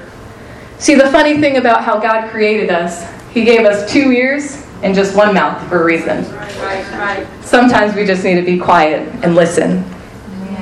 See, 0.78 0.94
the 0.94 1.10
funny 1.10 1.40
thing 1.40 1.58
about 1.58 1.84
how 1.84 2.00
God 2.00 2.30
created 2.30 2.70
us, 2.70 3.12
He 3.32 3.44
gave 3.44 3.66
us 3.66 3.92
two 3.92 4.12
ears 4.12 4.64
and 4.84 4.94
just 4.94 5.16
one 5.16 5.34
mouth 5.34 5.68
for 5.68 5.82
a 5.82 5.84
reason. 5.84 6.32
Right, 6.36 6.92
right. 6.92 7.44
Sometimes 7.44 7.96
we 7.96 8.06
just 8.06 8.24
need 8.24 8.36
to 8.36 8.46
be 8.46 8.60
quiet 8.60 9.08
and 9.24 9.34
listen. 9.34 9.84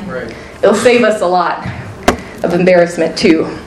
Right. 0.07 0.33
It'll 0.63 0.73
save 0.73 1.03
us 1.03 1.19
a 1.19 1.27
lot 1.27 1.67
of 2.41 2.53
embarrassment, 2.53 3.17
too. 3.17 3.59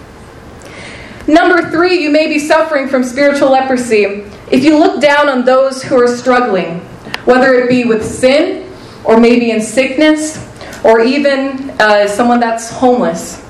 Number 1.28 1.70
three, 1.70 2.00
you 2.02 2.08
may 2.08 2.26
be 2.26 2.38
suffering 2.38 2.88
from 2.88 3.04
spiritual 3.04 3.50
leprosy 3.50 4.24
if 4.50 4.64
you 4.64 4.78
look 4.78 5.02
down 5.02 5.28
on 5.28 5.44
those 5.44 5.82
who 5.82 6.00
are 6.00 6.08
struggling, 6.08 6.80
whether 7.26 7.52
it 7.52 7.68
be 7.68 7.84
with 7.84 8.02
sin, 8.02 8.72
or 9.04 9.20
maybe 9.20 9.50
in 9.50 9.60
sickness, 9.60 10.42
or 10.84 11.00
even 11.00 11.70
uh, 11.80 12.08
someone 12.08 12.40
that's 12.40 12.70
homeless. 12.70 13.44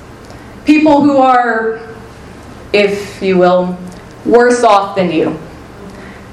People 0.65 1.01
who 1.01 1.17
are, 1.17 1.79
if 2.73 3.21
you 3.21 3.37
will, 3.37 3.77
worse 4.25 4.63
off 4.63 4.95
than 4.95 5.09
you. 5.09 5.39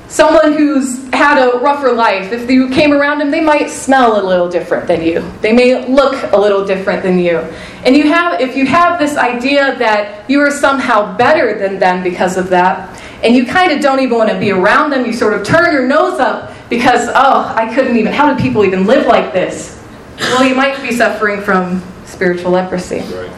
Someone 0.08 0.52
who's 0.52 1.08
had 1.12 1.38
a 1.38 1.58
rougher 1.58 1.92
life, 1.92 2.30
if 2.30 2.48
you 2.50 2.68
came 2.70 2.92
around 2.92 3.18
them, 3.18 3.30
they 3.30 3.40
might 3.40 3.68
smell 3.70 4.22
a 4.22 4.24
little 4.24 4.48
different 4.48 4.86
than 4.86 5.02
you. 5.02 5.24
They 5.40 5.52
may 5.52 5.86
look 5.88 6.32
a 6.32 6.36
little 6.36 6.64
different 6.64 7.02
than 7.02 7.18
you. 7.18 7.38
And 7.84 7.96
you 7.96 8.08
have, 8.12 8.40
if 8.40 8.56
you 8.56 8.66
have 8.66 8.98
this 8.98 9.16
idea 9.16 9.76
that 9.78 10.28
you 10.28 10.40
are 10.40 10.50
somehow 10.50 11.16
better 11.16 11.58
than 11.58 11.78
them 11.78 12.02
because 12.02 12.36
of 12.36 12.50
that, 12.50 13.00
and 13.22 13.34
you 13.34 13.46
kind 13.46 13.72
of 13.72 13.80
don't 13.80 14.00
even 14.00 14.18
want 14.18 14.30
to 14.30 14.38
be 14.38 14.50
around 14.50 14.90
them, 14.90 15.06
you 15.06 15.12
sort 15.12 15.32
of 15.32 15.44
turn 15.44 15.72
your 15.72 15.88
nose 15.88 16.20
up 16.20 16.52
because, 16.68 17.08
oh, 17.08 17.54
I 17.56 17.74
couldn't 17.74 17.96
even, 17.96 18.12
how 18.12 18.32
do 18.32 18.40
people 18.40 18.64
even 18.64 18.86
live 18.86 19.06
like 19.06 19.32
this? 19.32 19.82
Well, 20.18 20.44
you 20.44 20.54
might 20.54 20.80
be 20.82 20.92
suffering 20.92 21.40
from 21.40 21.82
spiritual 22.04 22.52
leprosy. 22.52 23.00
Right. 23.00 23.32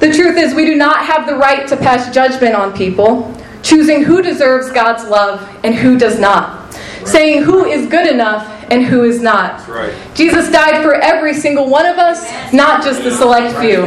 The 0.00 0.12
truth 0.12 0.36
is, 0.38 0.54
we 0.54 0.64
do 0.64 0.76
not 0.76 1.04
have 1.04 1.26
the 1.26 1.36
right 1.36 1.68
to 1.68 1.76
pass 1.76 2.12
judgment 2.12 2.54
on 2.54 2.72
people, 2.76 3.32
choosing 3.62 4.02
who 4.02 4.22
deserves 4.22 4.70
God's 4.70 5.08
love 5.08 5.46
and 5.64 5.74
who 5.74 5.98
does 5.98 6.18
not, 6.18 6.72
saying 7.04 7.42
who 7.42 7.64
is 7.64 7.88
good 7.88 8.06
enough 8.06 8.46
and 8.70 8.84
who 8.84 9.04
is 9.04 9.20
not. 9.20 9.66
Right. 9.68 9.94
Jesus 10.14 10.50
died 10.50 10.82
for 10.82 10.94
every 10.94 11.34
single 11.34 11.68
one 11.68 11.86
of 11.86 11.98
us, 11.98 12.52
not 12.52 12.84
just 12.84 13.02
the 13.02 13.10
select 13.10 13.56
few. 13.58 13.86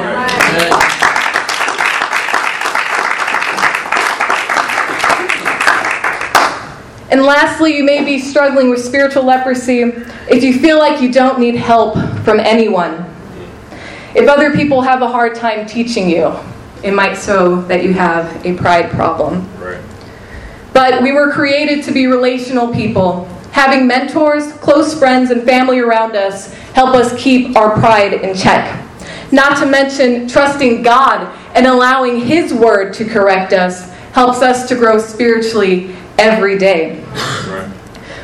And 7.12 7.22
lastly, 7.22 7.78
you 7.78 7.84
may 7.84 8.04
be 8.04 8.18
struggling 8.18 8.72
with 8.72 8.84
spiritual 8.84 9.24
leprosy 9.24 9.82
if 10.30 10.44
you 10.44 10.58
feel 10.58 10.80
like 10.80 11.00
you 11.00 11.12
don't 11.12 11.40
need 11.40 11.56
help 11.56 11.94
from 12.26 12.40
anyone. 12.40 13.06
If 14.16 14.28
other 14.28 14.52
people 14.52 14.82
have 14.82 15.04
a 15.04 15.08
hard 15.08 15.36
time 15.36 15.68
teaching 15.68 16.10
you, 16.10 16.36
it 16.84 16.94
might 16.94 17.16
show 17.16 17.62
that 17.64 17.84
you 17.84 17.94
have 17.94 18.46
a 18.46 18.56
pride 18.58 18.92
problem. 18.92 19.48
Right. 19.60 19.82
But 20.74 21.02
we 21.02 21.12
were 21.12 21.32
created 21.32 21.84
to 21.86 21.92
be 21.92 22.08
relational 22.08 22.74
people. 22.74 23.26
Having 23.52 23.88
mentors, 23.88 24.52
close 24.54 24.98
friends, 24.98 25.30
and 25.32 25.44
family 25.44 25.80
around 25.80 26.16
us 26.16 26.54
help 26.74 26.96
us 26.96 27.14
keep 27.22 27.56
our 27.56 27.72
pride 27.80 28.14
in 28.14 28.36
check. 28.36 28.84
Not 29.32 29.58
to 29.60 29.66
mention 29.66 30.28
trusting 30.28 30.82
God 30.82 31.28
and 31.56 31.66
allowing 31.68 32.22
His 32.22 32.54
Word 32.54 32.94
to 32.96 33.06
correct 33.06 33.54
us 33.54 33.92
helps 34.12 34.42
us 34.42 34.68
to 34.70 34.76
grow 34.76 35.00
spiritually 35.00 35.96
every 36.18 36.58
day. 36.58 37.02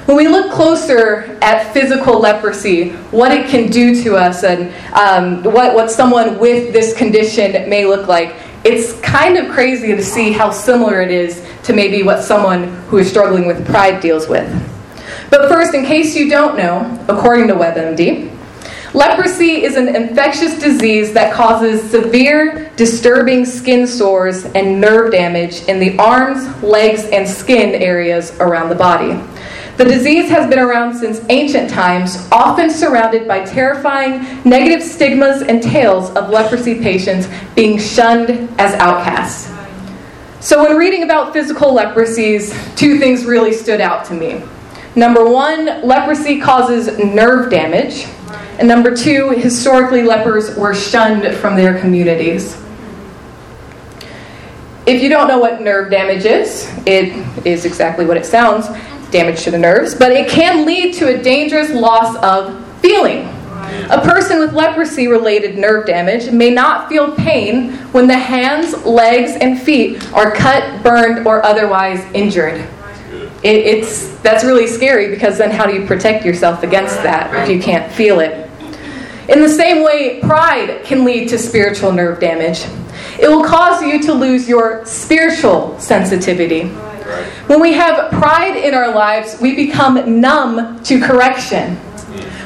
When 0.05 0.17
we 0.17 0.27
look 0.27 0.51
closer 0.51 1.37
at 1.41 1.71
physical 1.71 2.19
leprosy, 2.19 2.89
what 3.11 3.31
it 3.31 3.47
can 3.47 3.69
do 3.69 4.01
to 4.03 4.15
us, 4.15 4.43
and 4.43 4.73
um, 4.95 5.43
what, 5.43 5.75
what 5.75 5.91
someone 5.91 6.39
with 6.39 6.73
this 6.73 6.97
condition 6.97 7.69
may 7.69 7.85
look 7.85 8.07
like, 8.07 8.35
it's 8.69 8.99
kind 9.01 9.35
of 9.35 9.51
crazy 9.51 9.95
to 9.95 10.03
see 10.03 10.31
how 10.31 10.51
similar 10.51 11.01
it 11.01 11.09
is 11.09 11.43
to 11.63 11.73
maybe 11.73 12.03
what 12.03 12.23
someone 12.23 12.67
who 12.87 12.99
is 12.99 13.09
struggling 13.09 13.47
with 13.47 13.65
pride 13.65 13.99
deals 13.99 14.27
with. 14.27 14.47
But 15.31 15.49
first, 15.49 15.73
in 15.73 15.85
case 15.85 16.15
you 16.15 16.29
don't 16.29 16.55
know, 16.55 17.03
according 17.07 17.47
to 17.47 17.55
WebMD, 17.55 18.31
leprosy 18.93 19.63
is 19.63 19.75
an 19.75 19.95
infectious 19.95 20.59
disease 20.59 21.13
that 21.13 21.33
causes 21.33 21.89
severe, 21.89 22.71
disturbing 22.75 23.43
skin 23.43 23.87
sores 23.87 24.45
and 24.45 24.79
nerve 24.79 25.11
damage 25.11 25.63
in 25.63 25.79
the 25.79 25.97
arms, 25.97 26.61
legs, 26.61 27.05
and 27.05 27.27
skin 27.27 27.73
areas 27.73 28.37
around 28.39 28.69
the 28.69 28.75
body. 28.75 29.19
The 29.79 29.85
disease 29.85 30.29
has 30.29 30.49
been 30.49 30.59
around 30.59 30.93
since 30.93 31.21
ancient 31.29 31.69
times, 31.69 32.27
often 32.33 32.69
surrounded 32.69 33.29
by 33.29 33.45
terrifying 33.45 34.43
negative 34.43 34.83
stigmas 34.83 35.41
and 35.41 35.63
tales 35.63 36.09
of 36.17 36.29
leprosy 36.29 36.81
patients 36.81 37.29
being 37.55 37.79
shunned 37.79 38.29
as 38.59 38.73
outcasts. 38.73 39.49
So, 40.41 40.61
when 40.61 40.75
reading 40.75 41.03
about 41.03 41.31
physical 41.31 41.73
leprosies, 41.73 42.75
two 42.75 42.99
things 42.99 43.23
really 43.23 43.53
stood 43.53 43.79
out 43.79 44.03
to 44.07 44.13
me. 44.13 44.43
Number 44.97 45.23
one, 45.23 45.81
leprosy 45.81 46.41
causes 46.41 46.99
nerve 46.99 47.49
damage. 47.49 48.05
And 48.59 48.67
number 48.67 48.93
two, 48.93 49.29
historically, 49.29 50.03
lepers 50.03 50.57
were 50.57 50.75
shunned 50.75 51.37
from 51.37 51.55
their 51.55 51.79
communities. 51.79 52.61
If 54.85 55.01
you 55.01 55.07
don't 55.07 55.29
know 55.29 55.39
what 55.39 55.61
nerve 55.61 55.89
damage 55.89 56.25
is, 56.25 56.69
it 56.85 57.13
is 57.45 57.63
exactly 57.63 58.05
what 58.05 58.17
it 58.17 58.25
sounds 58.25 58.67
damage 59.11 59.43
to 59.43 59.51
the 59.51 59.57
nerves, 59.57 59.95
but 59.95 60.11
it 60.11 60.29
can 60.29 60.65
lead 60.65 60.93
to 60.95 61.07
a 61.07 61.21
dangerous 61.21 61.71
loss 61.71 62.15
of 62.17 62.65
feeling. 62.79 63.27
A 63.89 64.01
person 64.01 64.39
with 64.39 64.53
leprosy 64.53 65.07
related 65.07 65.57
nerve 65.57 65.85
damage 65.85 66.31
may 66.31 66.49
not 66.49 66.89
feel 66.89 67.15
pain 67.15 67.73
when 67.91 68.07
the 68.07 68.17
hands, 68.17 68.85
legs, 68.85 69.31
and 69.39 69.61
feet 69.61 70.11
are 70.13 70.31
cut, 70.31 70.83
burned, 70.83 71.27
or 71.27 71.43
otherwise 71.43 72.03
injured. 72.13 72.67
It, 73.41 73.55
it's, 73.65 74.17
that's 74.19 74.43
really 74.43 74.67
scary 74.67 75.09
because 75.09 75.37
then 75.37 75.51
how 75.51 75.65
do 75.65 75.73
you 75.73 75.85
protect 75.85 76.25
yourself 76.25 76.63
against 76.63 76.95
that 77.03 77.33
if 77.43 77.49
you 77.49 77.61
can't 77.61 77.91
feel 77.91 78.19
it? 78.19 78.49
In 79.29 79.41
the 79.41 79.49
same 79.49 79.83
way, 79.83 80.19
pride 80.21 80.83
can 80.83 81.05
lead 81.05 81.29
to 81.29 81.37
spiritual 81.37 81.91
nerve 81.91 82.19
damage. 82.19 82.65
It 83.19 83.29
will 83.29 83.43
cause 83.43 83.81
you 83.81 84.01
to 84.03 84.13
lose 84.13 84.49
your 84.49 84.85
spiritual 84.85 85.79
sensitivity. 85.79 86.71
When 87.47 87.59
we 87.59 87.73
have 87.73 88.11
pride 88.11 88.55
in 88.55 88.73
our 88.73 88.93
lives, 88.93 89.37
we 89.41 89.55
become 89.55 90.21
numb 90.21 90.81
to 90.83 90.99
correction. 91.01 91.79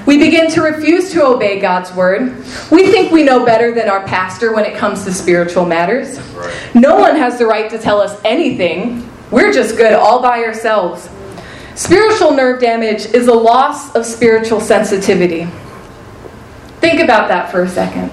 We 0.05 0.17
begin 0.17 0.51
to 0.51 0.61
refuse 0.61 1.11
to 1.11 1.25
obey 1.25 1.59
God's 1.59 1.93
word. 1.93 2.35
We 2.69 2.91
think 2.91 3.11
we 3.11 3.23
know 3.23 3.45
better 3.45 3.73
than 3.73 3.89
our 3.89 4.05
pastor 4.05 4.53
when 4.53 4.65
it 4.65 4.75
comes 4.75 5.05
to 5.05 5.13
spiritual 5.13 5.65
matters. 5.65 6.19
No 6.75 6.97
one 6.97 7.15
has 7.15 7.39
the 7.39 7.45
right 7.45 7.69
to 7.71 7.77
tell 7.77 8.01
us 8.01 8.19
anything. 8.25 9.09
We're 9.31 9.53
just 9.53 9.77
good 9.77 9.93
all 9.93 10.21
by 10.21 10.43
ourselves. 10.43 11.09
Spiritual 11.75 12.33
nerve 12.33 12.59
damage 12.59 13.05
is 13.05 13.27
a 13.27 13.33
loss 13.33 13.95
of 13.95 14.05
spiritual 14.05 14.59
sensitivity. 14.59 15.47
Think 16.81 16.99
about 16.99 17.29
that 17.29 17.49
for 17.49 17.63
a 17.63 17.69
second. 17.69 18.09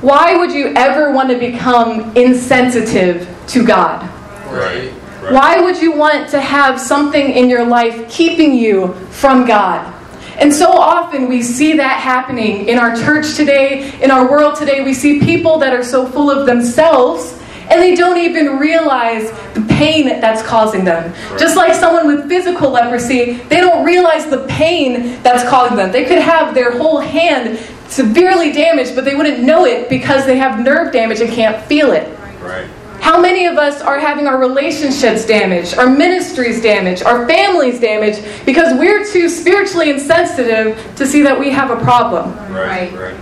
Why 0.00 0.36
would 0.36 0.52
you 0.52 0.72
ever 0.74 1.12
want 1.12 1.30
to 1.30 1.38
become 1.38 2.16
insensitive 2.16 3.28
to 3.48 3.64
God? 3.64 4.02
Right. 4.50 4.92
Why 5.32 5.60
would 5.60 5.80
you 5.80 5.92
want 5.92 6.28
to 6.30 6.40
have 6.40 6.80
something 6.80 7.30
in 7.30 7.48
your 7.48 7.64
life 7.64 8.10
keeping 8.10 8.54
you 8.54 8.92
from 9.10 9.46
God? 9.46 9.92
And 10.36 10.52
so 10.52 10.70
often 10.72 11.28
we 11.28 11.42
see 11.42 11.76
that 11.76 12.00
happening 12.00 12.68
in 12.68 12.78
our 12.78 12.94
church 12.96 13.34
today, 13.34 13.98
in 14.02 14.10
our 14.10 14.28
world 14.28 14.56
today. 14.56 14.82
We 14.82 14.92
see 14.92 15.20
people 15.20 15.58
that 15.58 15.72
are 15.72 15.84
so 15.84 16.06
full 16.06 16.30
of 16.30 16.46
themselves 16.46 17.40
and 17.70 17.80
they 17.80 17.94
don't 17.94 18.18
even 18.18 18.58
realize 18.58 19.30
the 19.54 19.64
pain 19.70 20.06
that's 20.20 20.42
causing 20.42 20.84
them. 20.84 21.12
Right. 21.12 21.38
Just 21.38 21.56
like 21.56 21.72
someone 21.74 22.06
with 22.06 22.28
physical 22.28 22.70
leprosy, 22.70 23.34
they 23.48 23.60
don't 23.60 23.86
realize 23.86 24.26
the 24.26 24.44
pain 24.48 25.22
that's 25.22 25.48
causing 25.48 25.76
them. 25.76 25.90
They 25.90 26.04
could 26.04 26.18
have 26.18 26.54
their 26.54 26.76
whole 26.76 26.98
hand 27.00 27.58
severely 27.88 28.52
damaged, 28.52 28.94
but 28.94 29.04
they 29.04 29.14
wouldn't 29.14 29.42
know 29.42 29.64
it 29.64 29.88
because 29.88 30.26
they 30.26 30.36
have 30.36 30.62
nerve 30.62 30.92
damage 30.92 31.20
and 31.20 31.30
can't 31.30 31.64
feel 31.64 31.92
it. 31.92 32.18
Right. 32.40 32.68
How 33.04 33.20
many 33.20 33.44
of 33.44 33.58
us 33.58 33.82
are 33.82 33.98
having 33.98 34.26
our 34.26 34.38
relationships 34.38 35.26
damaged, 35.26 35.76
our 35.76 35.90
ministries 35.90 36.62
damaged, 36.62 37.02
our 37.02 37.28
families 37.28 37.78
damaged 37.78 38.24
because 38.46 38.72
we're 38.78 39.04
too 39.04 39.28
spiritually 39.28 39.90
insensitive 39.90 40.82
to 40.96 41.06
see 41.06 41.20
that 41.20 41.38
we 41.38 41.50
have 41.50 41.70
a 41.70 41.76
problem? 41.84 42.34
Right. 42.50 42.90
right. 42.94 43.14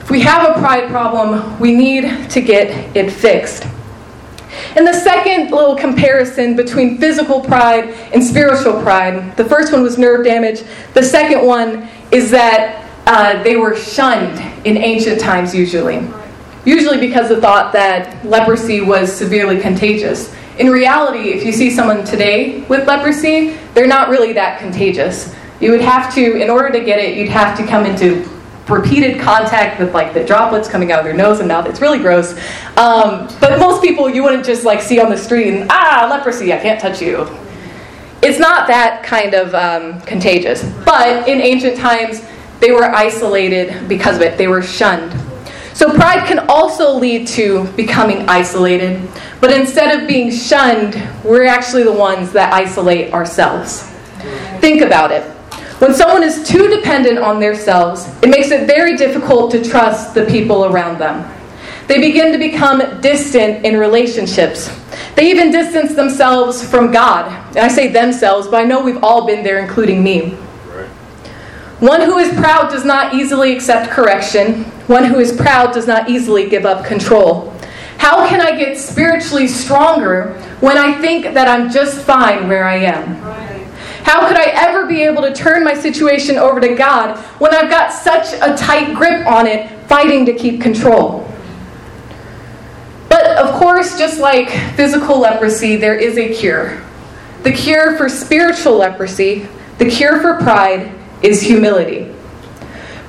If 0.00 0.10
we 0.10 0.20
have 0.22 0.50
a 0.50 0.58
pride 0.58 0.90
problem, 0.90 1.60
we 1.60 1.76
need 1.76 2.28
to 2.30 2.40
get 2.40 2.96
it 2.96 3.12
fixed. 3.12 3.68
And 4.74 4.84
the 4.84 4.94
second 4.94 5.52
little 5.52 5.76
comparison 5.76 6.56
between 6.56 6.98
physical 6.98 7.40
pride 7.40 7.90
and 8.12 8.20
spiritual 8.20 8.82
pride, 8.82 9.36
the 9.36 9.44
first 9.44 9.72
one 9.72 9.84
was 9.84 9.96
nerve 9.96 10.24
damage. 10.24 10.64
The 10.94 11.04
second 11.04 11.46
one 11.46 11.88
is 12.10 12.32
that 12.32 12.84
uh, 13.06 13.40
they 13.44 13.54
were 13.54 13.76
shunned 13.76 14.40
in 14.66 14.76
ancient 14.76 15.20
times, 15.20 15.54
usually. 15.54 16.04
Usually 16.64 16.98
because 16.98 17.28
the 17.28 17.40
thought 17.40 17.72
that 17.72 18.24
leprosy 18.24 18.80
was 18.80 19.14
severely 19.14 19.60
contagious. 19.60 20.34
In 20.58 20.68
reality, 20.70 21.30
if 21.30 21.44
you 21.44 21.52
see 21.52 21.70
someone 21.70 22.04
today 22.04 22.60
with 22.62 22.86
leprosy, 22.86 23.56
they're 23.74 23.86
not 23.86 24.08
really 24.08 24.32
that 24.32 24.60
contagious. 24.60 25.34
You 25.60 25.72
would 25.72 25.80
have 25.80 26.14
to, 26.14 26.40
in 26.40 26.48
order 26.48 26.70
to 26.70 26.84
get 26.84 26.98
it, 26.98 27.16
you'd 27.16 27.28
have 27.28 27.56
to 27.58 27.66
come 27.66 27.84
into 27.84 28.28
repeated 28.68 29.20
contact 29.20 29.78
with 29.78 29.92
like 29.92 30.14
the 30.14 30.24
droplets 30.24 30.68
coming 30.68 30.90
out 30.90 31.00
of 31.00 31.04
their 31.04 31.14
nose 31.14 31.40
and 31.40 31.48
mouth. 31.48 31.66
It's 31.66 31.80
really 31.80 31.98
gross. 31.98 32.32
Um, 32.76 33.28
but 33.40 33.58
most 33.58 33.82
people 33.82 34.08
you 34.08 34.22
wouldn't 34.22 34.44
just 34.44 34.64
like 34.64 34.80
see 34.80 35.00
on 35.00 35.10
the 35.10 35.18
street 35.18 35.48
and 35.48 35.70
ah 35.70 36.06
leprosy, 36.10 36.52
I 36.52 36.58
can't 36.58 36.80
touch 36.80 37.02
you. 37.02 37.28
It's 38.22 38.38
not 38.38 38.66
that 38.68 39.02
kind 39.04 39.34
of 39.34 39.54
um, 39.54 40.00
contagious. 40.02 40.64
But 40.84 41.28
in 41.28 41.40
ancient 41.40 41.76
times, 41.76 42.22
they 42.60 42.70
were 42.70 42.84
isolated 42.84 43.86
because 43.86 44.16
of 44.16 44.22
it. 44.22 44.38
They 44.38 44.48
were 44.48 44.62
shunned. 44.62 45.12
So 45.74 45.92
pride 45.92 46.26
can 46.26 46.38
also 46.48 46.94
lead 46.94 47.26
to 47.28 47.64
becoming 47.72 48.28
isolated. 48.28 49.06
But 49.40 49.52
instead 49.52 50.00
of 50.00 50.08
being 50.08 50.30
shunned, 50.30 50.94
we're 51.24 51.46
actually 51.46 51.82
the 51.82 51.92
ones 51.92 52.32
that 52.32 52.54
isolate 52.54 53.12
ourselves. 53.12 53.82
Think 54.60 54.82
about 54.82 55.10
it. 55.10 55.24
When 55.80 55.92
someone 55.92 56.22
is 56.22 56.46
too 56.46 56.68
dependent 56.68 57.18
on 57.18 57.40
themselves, 57.40 58.06
it 58.22 58.28
makes 58.28 58.52
it 58.52 58.68
very 58.68 58.96
difficult 58.96 59.50
to 59.50 59.62
trust 59.62 60.14
the 60.14 60.24
people 60.26 60.66
around 60.66 60.98
them. 60.98 61.28
They 61.88 62.00
begin 62.00 62.32
to 62.32 62.38
become 62.38 63.00
distant 63.00 63.66
in 63.66 63.76
relationships. 63.76 64.70
They 65.16 65.30
even 65.30 65.50
distance 65.50 65.94
themselves 65.94 66.66
from 66.66 66.92
God. 66.92 67.26
And 67.50 67.58
I 67.58 67.68
say 67.68 67.88
themselves, 67.88 68.46
but 68.46 68.62
I 68.62 68.64
know 68.64 68.82
we've 68.82 69.02
all 69.02 69.26
been 69.26 69.42
there, 69.42 69.58
including 69.58 70.02
me. 70.02 70.30
One 71.80 72.00
who 72.00 72.18
is 72.18 72.32
proud 72.38 72.70
does 72.70 72.84
not 72.84 73.12
easily 73.12 73.54
accept 73.54 73.90
correction. 73.90 74.64
One 74.86 75.04
who 75.04 75.18
is 75.18 75.32
proud 75.32 75.72
does 75.72 75.86
not 75.86 76.08
easily 76.08 76.48
give 76.48 76.66
up 76.66 76.84
control. 76.84 77.54
How 77.98 78.28
can 78.28 78.40
I 78.40 78.56
get 78.56 78.76
spiritually 78.76 79.48
stronger 79.48 80.34
when 80.60 80.76
I 80.76 81.00
think 81.00 81.24
that 81.34 81.48
I'm 81.48 81.70
just 81.70 82.02
fine 82.02 82.48
where 82.48 82.64
I 82.64 82.76
am? 82.76 83.14
How 84.04 84.28
could 84.28 84.36
I 84.36 84.44
ever 84.44 84.86
be 84.86 85.02
able 85.02 85.22
to 85.22 85.32
turn 85.32 85.64
my 85.64 85.72
situation 85.72 86.36
over 86.36 86.60
to 86.60 86.74
God 86.74 87.16
when 87.40 87.54
I've 87.54 87.70
got 87.70 87.90
such 87.90 88.34
a 88.34 88.54
tight 88.54 88.94
grip 88.94 89.26
on 89.26 89.46
it, 89.46 89.70
fighting 89.88 90.26
to 90.26 90.34
keep 90.34 90.60
control? 90.60 91.26
But 93.08 93.24
of 93.38 93.54
course, 93.54 93.96
just 93.96 94.20
like 94.20 94.50
physical 94.74 95.20
leprosy, 95.20 95.76
there 95.76 95.94
is 95.94 96.18
a 96.18 96.34
cure. 96.34 96.82
The 97.42 97.52
cure 97.52 97.96
for 97.96 98.10
spiritual 98.10 98.76
leprosy, 98.76 99.48
the 99.78 99.88
cure 99.88 100.20
for 100.20 100.34
pride, 100.34 100.92
is 101.22 101.40
humility. 101.40 102.13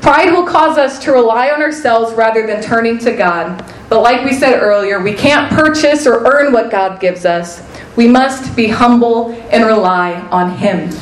Pride 0.06 0.34
will 0.34 0.46
cause 0.46 0.78
us 0.78 1.00
to 1.00 1.12
rely 1.12 1.50
on 1.50 1.63
ourselves 1.63 2.13
rather 2.13 2.46
than 2.46 2.62
turning 2.62 3.00
to 3.00 3.12
God. 3.12 3.65
But 3.89 4.02
like 4.02 4.24
we 4.24 4.34
said 4.34 4.62
earlier, 4.62 5.02
we 5.02 5.15
can't 5.15 5.52
purchase 5.52 6.06
or 6.06 6.32
earn 6.32 6.54
what 6.54 6.70
God 6.70 7.00
gives 7.00 7.26
us. 7.26 7.68
We 7.96 8.08
must 8.08 8.56
be 8.56 8.68
humble 8.68 9.32
and 9.50 9.65
rely 9.65 10.13
on 10.30 10.60
Him. 10.60 10.96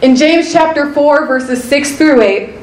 In 0.00 0.16
James 0.16 0.50
chapter 0.50 0.90
4, 0.90 1.26
verses 1.26 1.62
6 1.64 1.98
through 1.98 2.22
8, 2.22 2.58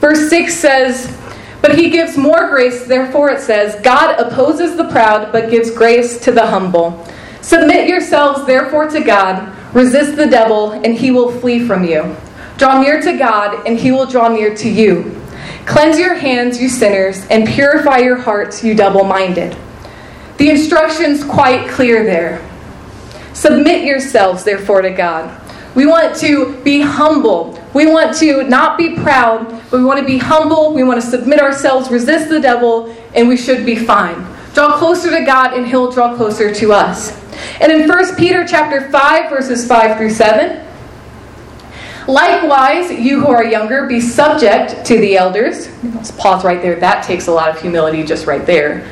verse 0.00 0.28
6 0.28 0.52
says, 0.52 1.16
But 1.62 1.78
He 1.78 1.88
gives 1.88 2.16
more 2.16 2.48
grace, 2.48 2.88
therefore 2.88 3.30
it 3.30 3.42
says, 3.42 3.80
God 3.84 4.18
opposes 4.18 4.76
the 4.76 4.88
proud, 4.88 5.30
but 5.30 5.50
gives 5.50 5.70
grace 5.70 6.18
to 6.24 6.32
the 6.32 6.44
humble. 6.44 7.06
Submit 7.42 7.88
yourselves, 7.88 8.44
therefore, 8.44 8.88
to 8.88 9.04
God. 9.04 9.54
Resist 9.72 10.16
the 10.16 10.26
devil, 10.26 10.72
and 10.72 10.94
he 10.94 11.12
will 11.12 11.30
flee 11.30 11.64
from 11.64 11.84
you. 11.84 12.16
Draw 12.56 12.80
near 12.80 13.00
to 13.02 13.18
God, 13.18 13.66
and 13.66 13.78
he 13.78 13.90
will 13.90 14.06
draw 14.06 14.28
near 14.28 14.54
to 14.56 14.68
you. 14.68 15.20
Cleanse 15.66 15.98
your 15.98 16.14
hands, 16.14 16.60
you 16.60 16.68
sinners, 16.68 17.26
and 17.28 17.48
purify 17.48 17.98
your 17.98 18.16
hearts, 18.16 18.62
you 18.62 18.74
double 18.74 19.04
minded. 19.04 19.56
The 20.36 20.50
instruction's 20.50 21.24
quite 21.24 21.68
clear 21.68 22.04
there. 22.04 22.48
Submit 23.32 23.84
yourselves, 23.84 24.44
therefore, 24.44 24.82
to 24.82 24.90
God. 24.90 25.40
We 25.74 25.86
want 25.86 26.16
to 26.16 26.60
be 26.62 26.80
humble. 26.80 27.60
We 27.74 27.86
want 27.86 28.16
to 28.18 28.44
not 28.44 28.78
be 28.78 28.94
proud, 28.94 29.48
but 29.70 29.78
we 29.78 29.84
want 29.84 29.98
to 29.98 30.06
be 30.06 30.18
humble. 30.18 30.72
We 30.72 30.84
want 30.84 31.02
to 31.02 31.06
submit 31.06 31.40
ourselves, 31.40 31.90
resist 31.90 32.28
the 32.28 32.40
devil, 32.40 32.94
and 33.14 33.26
we 33.26 33.36
should 33.36 33.66
be 33.66 33.74
fine. 33.74 34.24
Draw 34.54 34.78
closer 34.78 35.10
to 35.10 35.24
God, 35.24 35.54
and 35.54 35.66
He'll 35.66 35.90
draw 35.90 36.14
closer 36.16 36.54
to 36.54 36.72
us. 36.72 37.20
And 37.60 37.72
in 37.72 37.88
1 37.88 38.16
Peter 38.16 38.46
chapter 38.46 38.88
5, 38.90 39.30
verses 39.30 39.66
5 39.66 39.96
through 39.96 40.10
7, 40.10 40.63
Likewise, 42.06 42.90
you 42.90 43.20
who 43.20 43.28
are 43.28 43.44
younger, 43.44 43.86
be 43.86 44.00
subject 44.00 44.84
to 44.86 44.98
the 44.98 45.16
elders. 45.16 45.68
Let's 45.82 46.10
pause 46.10 46.44
right 46.44 46.60
there. 46.60 46.78
That 46.78 47.02
takes 47.02 47.28
a 47.28 47.32
lot 47.32 47.48
of 47.48 47.60
humility 47.60 48.02
just 48.04 48.26
right 48.26 48.44
there. 48.44 48.86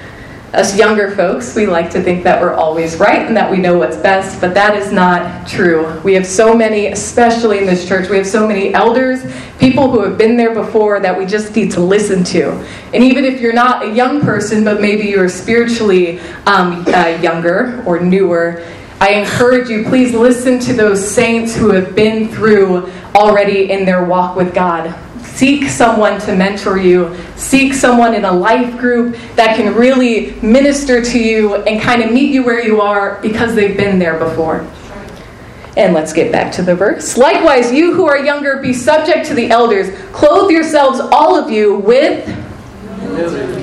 Us 0.55 0.77
younger 0.77 1.11
folks, 1.17 1.55
we 1.57 1.67
like 1.67 1.91
to 1.91 2.03
think 2.03 2.25
that 2.25 2.41
we're 2.41 2.53
always 2.53 2.97
right 2.97 3.27
and 3.27 3.35
that 3.35 3.51
we 3.51 3.57
know 3.57 3.79
what's 3.79 3.97
best, 3.97 4.39
but 4.39 4.53
that 4.53 4.77
is 4.77 4.93
not 4.93 5.49
true. 5.49 5.99
We 6.01 6.13
have 6.13 6.27
so 6.27 6.55
many, 6.55 6.89
especially 6.89 7.59
in 7.59 7.65
this 7.65 7.89
church, 7.89 8.11
we 8.11 8.19
have 8.19 8.27
so 8.27 8.47
many 8.47 8.75
elders, 8.75 9.25
people 9.59 9.91
who 9.91 10.03
have 10.05 10.19
been 10.19 10.37
there 10.37 10.55
before 10.55 11.01
that 11.01 11.17
we 11.17 11.25
just 11.25 11.57
need 11.57 11.71
to 11.73 11.81
listen 11.81 12.23
to. 12.25 12.51
And 12.93 13.03
even 13.03 13.25
if 13.25 13.41
you're 13.41 13.55
not 13.55 13.87
a 13.87 13.95
young 13.95 14.21
person, 14.21 14.63
but 14.63 14.81
maybe 14.83 15.05
you're 15.05 15.31
spiritually 15.31 16.19
um, 16.45 16.85
uh, 16.87 17.19
younger 17.23 17.83
or 17.87 18.01
newer, 18.01 18.63
I 19.03 19.15
encourage 19.15 19.69
you, 19.69 19.83
please 19.83 20.15
listen 20.15 20.61
to 20.61 20.73
those 20.73 21.05
saints 21.05 21.57
who 21.57 21.71
have 21.71 21.97
been 21.97 22.29
through 22.29 22.89
already 23.17 23.73
in 23.73 23.85
their 23.85 24.05
walk 24.05 24.37
with 24.37 24.55
God. 24.55 24.95
Seek 25.25 25.69
someone 25.69 26.21
to 26.21 26.37
mentor 26.37 26.79
you. 26.79 27.13
Seek 27.35 27.75
someone 27.75 28.15
in 28.15 28.25
a 28.25 28.31
life 28.31 28.79
group 28.79 29.17
that 29.35 29.57
can 29.57 29.75
really 29.75 30.35
minister 30.41 31.03
to 31.03 31.19
you 31.19 31.57
and 31.65 31.83
kind 31.83 32.01
of 32.01 32.13
meet 32.13 32.33
you 32.33 32.45
where 32.45 32.65
you 32.65 32.81
are 32.81 33.21
because 33.23 33.57
they've 33.57 33.77
been 33.77 33.99
there 33.99 34.21
before. 34.21 34.65
And 35.77 35.95
let's 35.95 36.13
get 36.13 36.31
back 36.31 36.53
to 36.53 36.63
the 36.63 36.77
verse. 36.77 37.17
Likewise, 37.17 37.73
you 37.73 37.95
who 37.95 38.07
are 38.07 38.25
younger, 38.25 38.63
be 38.63 38.73
subject 38.73 39.27
to 39.27 39.35
the 39.35 39.51
elders. 39.51 39.99
Clothe 40.13 40.49
yourselves, 40.49 41.01
all 41.01 41.35
of 41.35 41.51
you, 41.51 41.75
with 41.75 42.25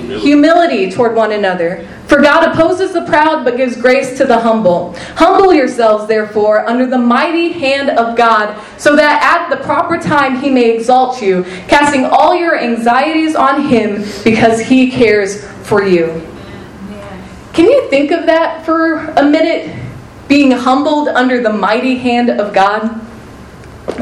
humility 0.09 0.89
toward 0.91 1.15
one 1.15 1.31
another. 1.31 1.87
For 2.07 2.21
God 2.21 2.51
opposes 2.51 2.93
the 2.93 3.05
proud, 3.05 3.45
but 3.45 3.55
gives 3.55 3.75
grace 3.75 4.17
to 4.17 4.25
the 4.25 4.39
humble. 4.39 4.95
Humble 5.15 5.53
yourselves, 5.53 6.07
therefore, 6.07 6.67
under 6.67 6.87
the 6.87 6.97
mighty 6.97 7.51
hand 7.51 7.91
of 7.91 8.17
God, 8.17 8.59
so 8.79 8.95
that 8.95 9.21
at 9.21 9.55
the 9.55 9.63
proper 9.63 9.99
time 9.99 10.39
he 10.39 10.49
may 10.49 10.75
exalt 10.75 11.21
you, 11.21 11.43
casting 11.67 12.05
all 12.05 12.35
your 12.35 12.57
anxieties 12.57 13.35
on 13.35 13.67
him, 13.67 14.03
because 14.23 14.59
he 14.59 14.89
cares 14.89 15.45
for 15.63 15.83
you. 15.83 16.25
Can 17.53 17.65
you 17.65 17.89
think 17.89 18.11
of 18.11 18.25
that 18.25 18.65
for 18.65 18.99
a 19.11 19.23
minute? 19.23 19.75
Being 20.27 20.51
humbled 20.51 21.09
under 21.09 21.41
the 21.41 21.53
mighty 21.53 21.97
hand 21.97 22.29
of 22.29 22.53
God? 22.53 23.05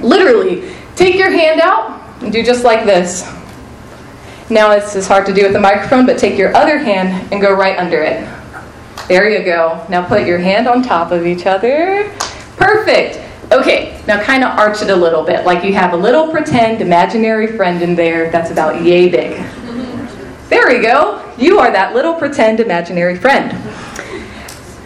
Literally, 0.01 0.71
take 0.95 1.15
your 1.15 1.31
hand 1.31 1.59
out 1.59 2.01
and 2.21 2.31
do 2.31 2.43
just 2.43 2.63
like 2.63 2.85
this. 2.85 3.23
Now 4.49 4.71
it's 4.71 4.95
is 4.95 5.07
hard 5.07 5.25
to 5.25 5.33
do 5.33 5.43
with 5.43 5.53
the 5.53 5.59
microphone, 5.59 6.05
but 6.05 6.17
take 6.17 6.37
your 6.37 6.55
other 6.55 6.77
hand 6.77 7.31
and 7.33 7.41
go 7.41 7.53
right 7.53 7.77
under 7.77 8.01
it. 8.01 8.27
There 9.07 9.29
you 9.29 9.43
go. 9.43 9.85
Now 9.89 10.07
put 10.07 10.25
your 10.25 10.37
hand 10.37 10.67
on 10.67 10.83
top 10.83 11.11
of 11.11 11.25
each 11.25 11.45
other. 11.45 12.11
Perfect. 12.55 13.23
Okay, 13.51 14.01
now 14.07 14.21
kind 14.23 14.43
of 14.43 14.57
arch 14.57 14.81
it 14.81 14.89
a 14.89 14.95
little 14.95 15.23
bit, 15.23 15.45
like 15.45 15.63
you 15.63 15.73
have 15.73 15.93
a 15.93 15.97
little 15.97 16.29
pretend 16.29 16.81
imaginary 16.81 17.47
friend 17.47 17.81
in 17.81 17.95
there 17.95 18.29
that's 18.29 18.51
about 18.51 18.83
yay 18.83 19.09
big. 19.09 19.41
There 20.49 20.67
we 20.67 20.81
go. 20.81 21.23
You 21.37 21.59
are 21.59 21.71
that 21.71 21.93
little 21.93 22.13
pretend 22.13 22.59
imaginary 22.59 23.17
friend. 23.17 23.51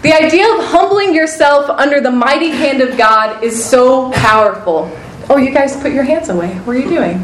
The 0.02 0.14
idea 0.14 0.52
of 0.56 0.66
humbling 0.66 1.14
yourself 1.14 1.70
under 1.70 2.02
the 2.02 2.12
mighty 2.12 2.50
hand 2.50 2.82
of 2.82 2.98
God 2.98 3.44
is 3.44 3.64
so 3.64 4.12
powerful. 4.12 4.92
Oh, 5.30 5.38
you 5.38 5.52
guys 5.52 5.80
put 5.80 5.92
your 5.94 6.04
hands 6.04 6.30
away. 6.30 6.54
What 6.60 6.76
are 6.76 6.80
you 6.80 6.90
doing? 6.90 7.20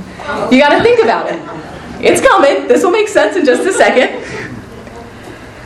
You 0.51 0.59
got 0.61 0.77
to 0.77 0.83
think 0.83 1.03
about 1.03 1.31
it. 1.31 1.41
It's 1.99 2.21
coming. 2.21 2.67
This 2.67 2.83
will 2.83 2.91
make 2.91 3.07
sense 3.07 3.35
in 3.35 3.45
just 3.45 3.67
a 3.67 3.73
second. 3.73 4.23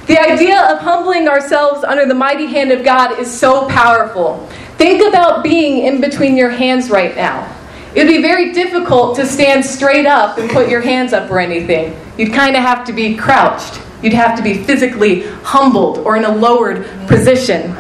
The 0.08 0.20
idea 0.20 0.62
of 0.72 0.80
humbling 0.80 1.28
ourselves 1.28 1.84
under 1.84 2.06
the 2.06 2.14
mighty 2.14 2.48
hand 2.48 2.72
of 2.72 2.84
God 2.84 3.20
is 3.20 3.32
so 3.32 3.68
powerful. 3.70 4.46
Think 4.78 5.08
about 5.08 5.44
being 5.44 5.86
in 5.86 6.02
between 6.02 6.36
your 6.36 6.50
hands 6.50 6.90
right 6.90 7.16
now. 7.16 7.50
It 7.94 8.00
would 8.06 8.08
be 8.08 8.22
very 8.22 8.52
difficult 8.54 9.16
to 9.18 9.26
stand 9.26 9.66
straight 9.66 10.06
up 10.06 10.38
and 10.38 10.50
put 10.50 10.70
your 10.70 10.82
hands 10.82 11.14
up 11.14 11.30
or 11.30 11.40
anything. 11.40 11.96
You'd 12.18 12.34
kind 12.34 12.56
of 12.56 12.62
have 12.62 12.86
to 12.88 12.94
be 12.94 13.16
crouched. 13.16 13.82
You'd 14.02 14.14
have 14.14 14.36
to 14.38 14.44
be 14.44 14.64
physically 14.64 15.24
humbled 15.44 16.00
or 16.00 16.18
in 16.18 16.24
a 16.24 16.34
lowered 16.34 16.86
position. 17.08 17.76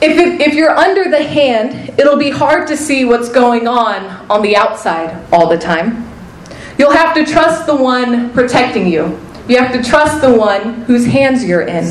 If, 0.00 0.16
it, 0.16 0.40
if 0.40 0.54
you're 0.54 0.76
under 0.76 1.10
the 1.10 1.22
hand, 1.22 1.98
it'll 1.98 2.18
be 2.18 2.30
hard 2.30 2.68
to 2.68 2.76
see 2.76 3.04
what's 3.04 3.28
going 3.28 3.66
on 3.66 4.04
on 4.30 4.42
the 4.42 4.56
outside 4.56 5.24
all 5.32 5.48
the 5.48 5.58
time. 5.58 6.04
You'll 6.78 6.92
have 6.92 7.14
to 7.14 7.24
trust 7.24 7.66
the 7.66 7.74
one 7.74 8.32
protecting 8.32 8.86
you. 8.86 9.18
You 9.48 9.58
have 9.58 9.72
to 9.72 9.82
trust 9.82 10.20
the 10.20 10.32
one 10.32 10.82
whose 10.82 11.04
hands 11.04 11.44
you're 11.44 11.62
in. 11.62 11.84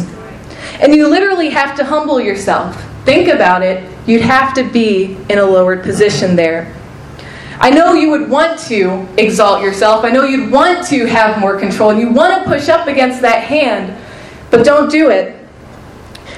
And 0.79 0.95
you 0.95 1.07
literally 1.07 1.49
have 1.49 1.75
to 1.77 1.83
humble 1.83 2.21
yourself. 2.21 2.81
Think 3.03 3.27
about 3.27 3.63
it. 3.63 3.89
You'd 4.07 4.21
have 4.21 4.53
to 4.53 4.63
be 4.63 5.17
in 5.29 5.39
a 5.39 5.43
lowered 5.43 5.83
position 5.83 6.35
there. 6.35 6.73
I 7.59 7.71
know 7.71 7.93
you 7.93 8.11
would 8.11 8.29
want 8.29 8.59
to 8.67 9.07
exalt 9.17 9.61
yourself. 9.61 10.05
I 10.05 10.11
know 10.11 10.23
you'd 10.23 10.51
want 10.51 10.85
to 10.87 11.05
have 11.07 11.39
more 11.39 11.59
control. 11.59 11.89
And 11.89 11.99
you 11.99 12.11
want 12.11 12.43
to 12.43 12.49
push 12.49 12.69
up 12.69 12.87
against 12.87 13.21
that 13.21 13.43
hand, 13.43 13.97
but 14.51 14.63
don't 14.63 14.91
do 14.91 15.09
it. 15.09 15.35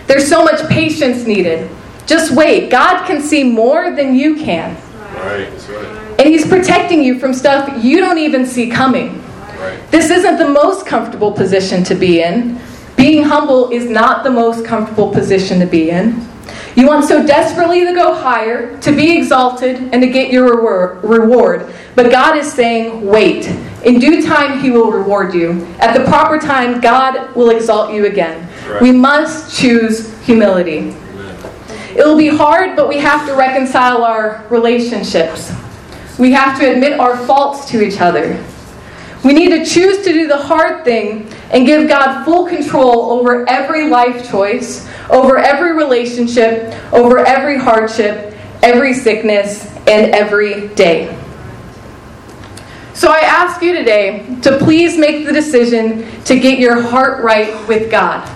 There's 0.08 0.28
so 0.28 0.44
much 0.44 0.68
patience 0.70 1.28
needed. 1.28 1.70
Just 2.08 2.32
wait. 2.32 2.72
God 2.72 3.06
can 3.06 3.22
see 3.22 3.44
more 3.44 3.94
than 3.96 4.16
you 4.16 4.38
can. 4.38 4.76
Right, 5.16 5.52
that's 5.52 5.70
right. 5.70 6.09
And 6.19 6.27
He's 6.27 6.45
protecting 6.45 7.01
you 7.01 7.17
from 7.17 7.34
stuff 7.34 7.84
you 7.84 7.99
don't 7.99 8.17
even 8.17 8.45
see 8.45 8.69
coming. 8.69 9.23
Right. 9.58 9.79
This 9.89 10.10
isn't 10.10 10.38
the 10.38 10.49
most 10.49 10.86
comfortable 10.86 11.32
position 11.32 11.84
to 11.86 11.95
be 11.95 12.21
in. 12.21 12.60
Being 12.97 13.23
humble 13.23 13.71
is 13.71 13.89
not 13.89 14.25
the 14.25 14.29
most 14.29 14.65
comfortable 14.65 15.12
position 15.13 15.60
to 15.62 15.65
be 15.65 15.89
in. 15.89 16.27
You 16.75 16.88
want 16.88 17.05
so 17.05 17.25
desperately 17.25 17.86
to 17.86 17.93
go 17.93 18.13
higher, 18.13 18.77
to 18.82 18.91
be 18.91 19.17
exalted, 19.17 19.77
and 19.93 20.01
to 20.01 20.08
get 20.08 20.32
your 20.32 20.99
reward. 21.01 21.73
But 21.95 22.12
God 22.12 22.38
is 22.38 22.51
saying, 22.51 23.05
wait. 23.05 23.47
In 23.86 23.99
due 23.99 24.21
time, 24.21 24.60
He 24.60 24.71
will 24.71 24.91
reward 24.91 25.34
you. 25.34 25.65
At 25.79 25.97
the 25.97 26.03
proper 26.05 26.38
time, 26.38 26.82
God 26.82 27.34
will 27.34 27.49
exalt 27.49 27.93
you 27.93 28.05
again. 28.05 28.49
Right. 28.69 28.82
We 28.82 28.91
must 28.91 29.58
choose 29.58 30.17
humility. 30.19 30.95
It 31.95 32.05
will 32.05 32.17
be 32.17 32.27
hard, 32.27 32.75
but 32.75 32.89
we 32.89 32.97
have 32.97 33.25
to 33.27 33.36
reconcile 33.36 34.03
our 34.03 34.45
relationships. 34.49 35.51
We 36.19 36.34
have 36.34 36.60
to 36.60 36.69
admit 36.69 36.99
our 36.99 37.17
faults 37.25 37.69
to 37.71 37.82
each 37.82 38.01
other. 38.01 38.43
We 39.23 39.34
need 39.34 39.49
to 39.49 39.65
choose 39.65 40.03
to 40.05 40.13
do 40.13 40.27
the 40.27 40.38
hard 40.38 40.84
thing 40.84 41.32
and 41.51 41.65
give 41.65 41.88
God 41.88 42.23
full 42.25 42.45
control 42.45 43.12
over 43.12 43.47
every 43.49 43.89
life 43.89 44.29
choice, 44.29 44.88
over 45.10 45.38
every 45.38 45.75
relationship, 45.75 46.73
over 46.93 47.19
every 47.19 47.58
hardship, 47.58 48.38
every 48.62 48.93
sickness, 48.93 49.65
and 49.88 50.13
every 50.13 50.67
day. 50.69 51.17
So 52.93 53.10
I 53.10 53.19
ask 53.19 53.62
you 53.62 53.73
today 53.73 54.38
to 54.41 54.58
please 54.58 54.97
make 54.97 55.25
the 55.25 55.32
decision 55.32 56.05
to 56.25 56.38
get 56.38 56.60
your 56.60 56.82
heart 56.82 57.23
right 57.23 57.65
with 57.67 57.89
God. 57.89 58.27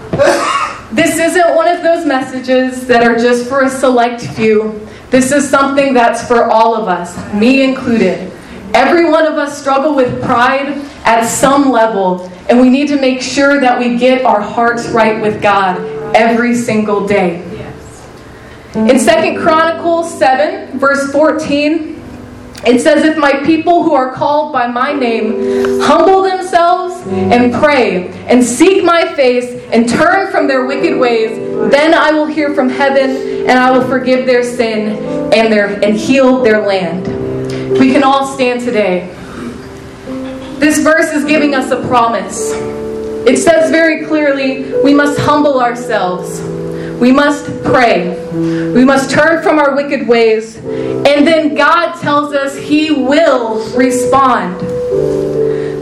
This 0.93 1.17
isn't 1.17 1.55
one 1.55 1.67
of 1.67 1.83
those 1.83 2.05
messages 2.05 2.87
that 2.87 3.03
are 3.03 3.15
just 3.15 3.49
for 3.49 3.63
a 3.63 3.69
select 3.69 4.21
few. 4.21 4.87
This 5.13 5.31
is 5.31 5.47
something 5.47 5.93
that's 5.93 6.27
for 6.27 6.45
all 6.45 6.73
of 6.73 6.87
us, 6.87 7.15
me 7.35 7.61
included. 7.61 8.31
Every 8.73 9.07
one 9.07 9.27
of 9.27 9.35
us 9.35 9.61
struggle 9.61 9.93
with 9.93 10.23
pride 10.23 10.69
at 11.05 11.27
some 11.27 11.69
level, 11.69 12.27
and 12.49 12.59
we 12.59 12.67
need 12.67 12.87
to 12.87 12.99
make 12.99 13.21
sure 13.21 13.61
that 13.61 13.77
we 13.77 13.95
get 13.99 14.25
our 14.25 14.41
hearts 14.41 14.87
right 14.87 15.21
with 15.21 15.39
God 15.39 15.79
every 16.15 16.55
single 16.55 17.05
day. 17.05 17.43
In 18.73 18.99
Second 18.99 19.39
Chronicles 19.39 20.17
7, 20.17 20.79
verse 20.79 21.11
14, 21.11 21.92
it 22.65 22.79
says, 22.81 23.03
If 23.03 23.17
my 23.17 23.33
people 23.45 23.83
who 23.83 23.93
are 23.93 24.13
called 24.13 24.53
by 24.53 24.67
my 24.67 24.93
name 24.93 25.81
humble 25.81 26.23
themselves 26.23 26.95
and 27.07 27.53
pray 27.53 28.07
and 28.27 28.43
seek 28.43 28.83
my 28.83 29.13
face 29.15 29.61
and 29.71 29.87
turn 29.87 30.31
from 30.31 30.47
their 30.47 30.65
wicked 30.65 30.97
ways, 30.97 31.37
then 31.71 31.93
I 31.93 32.11
will 32.11 32.25
hear 32.25 32.53
from 32.55 32.69
heaven 32.69 33.49
and 33.49 33.59
I 33.59 33.71
will 33.71 33.85
forgive 33.87 34.25
their 34.25 34.43
sin 34.43 35.33
and 35.33 35.51
their 35.51 35.83
and 35.83 35.97
heal 35.97 36.41
their 36.41 36.65
land. 36.65 37.07
We 37.79 37.91
can 37.91 38.03
all 38.03 38.33
stand 38.33 38.61
today. 38.61 39.07
This 40.59 40.79
verse 40.79 41.11
is 41.11 41.25
giving 41.25 41.55
us 41.55 41.71
a 41.71 41.85
promise. 41.87 42.51
It 43.27 43.37
says 43.37 43.69
very 43.71 44.05
clearly 44.05 44.73
we 44.83 44.93
must 44.93 45.19
humble 45.19 45.59
ourselves. 45.59 46.39
We 46.99 47.11
must 47.11 47.45
pray. 47.63 48.19
We 48.73 48.85
must 48.85 49.11
turn 49.11 49.43
from 49.43 49.59
our 49.59 49.75
wicked 49.75 50.07
ways. 50.07 50.57
And 50.57 51.27
then 51.27 51.55
God 51.55 51.99
tells 51.99 52.33
us 52.33 52.57
He 52.57 52.91
will 52.91 53.69
respond. 53.75 54.59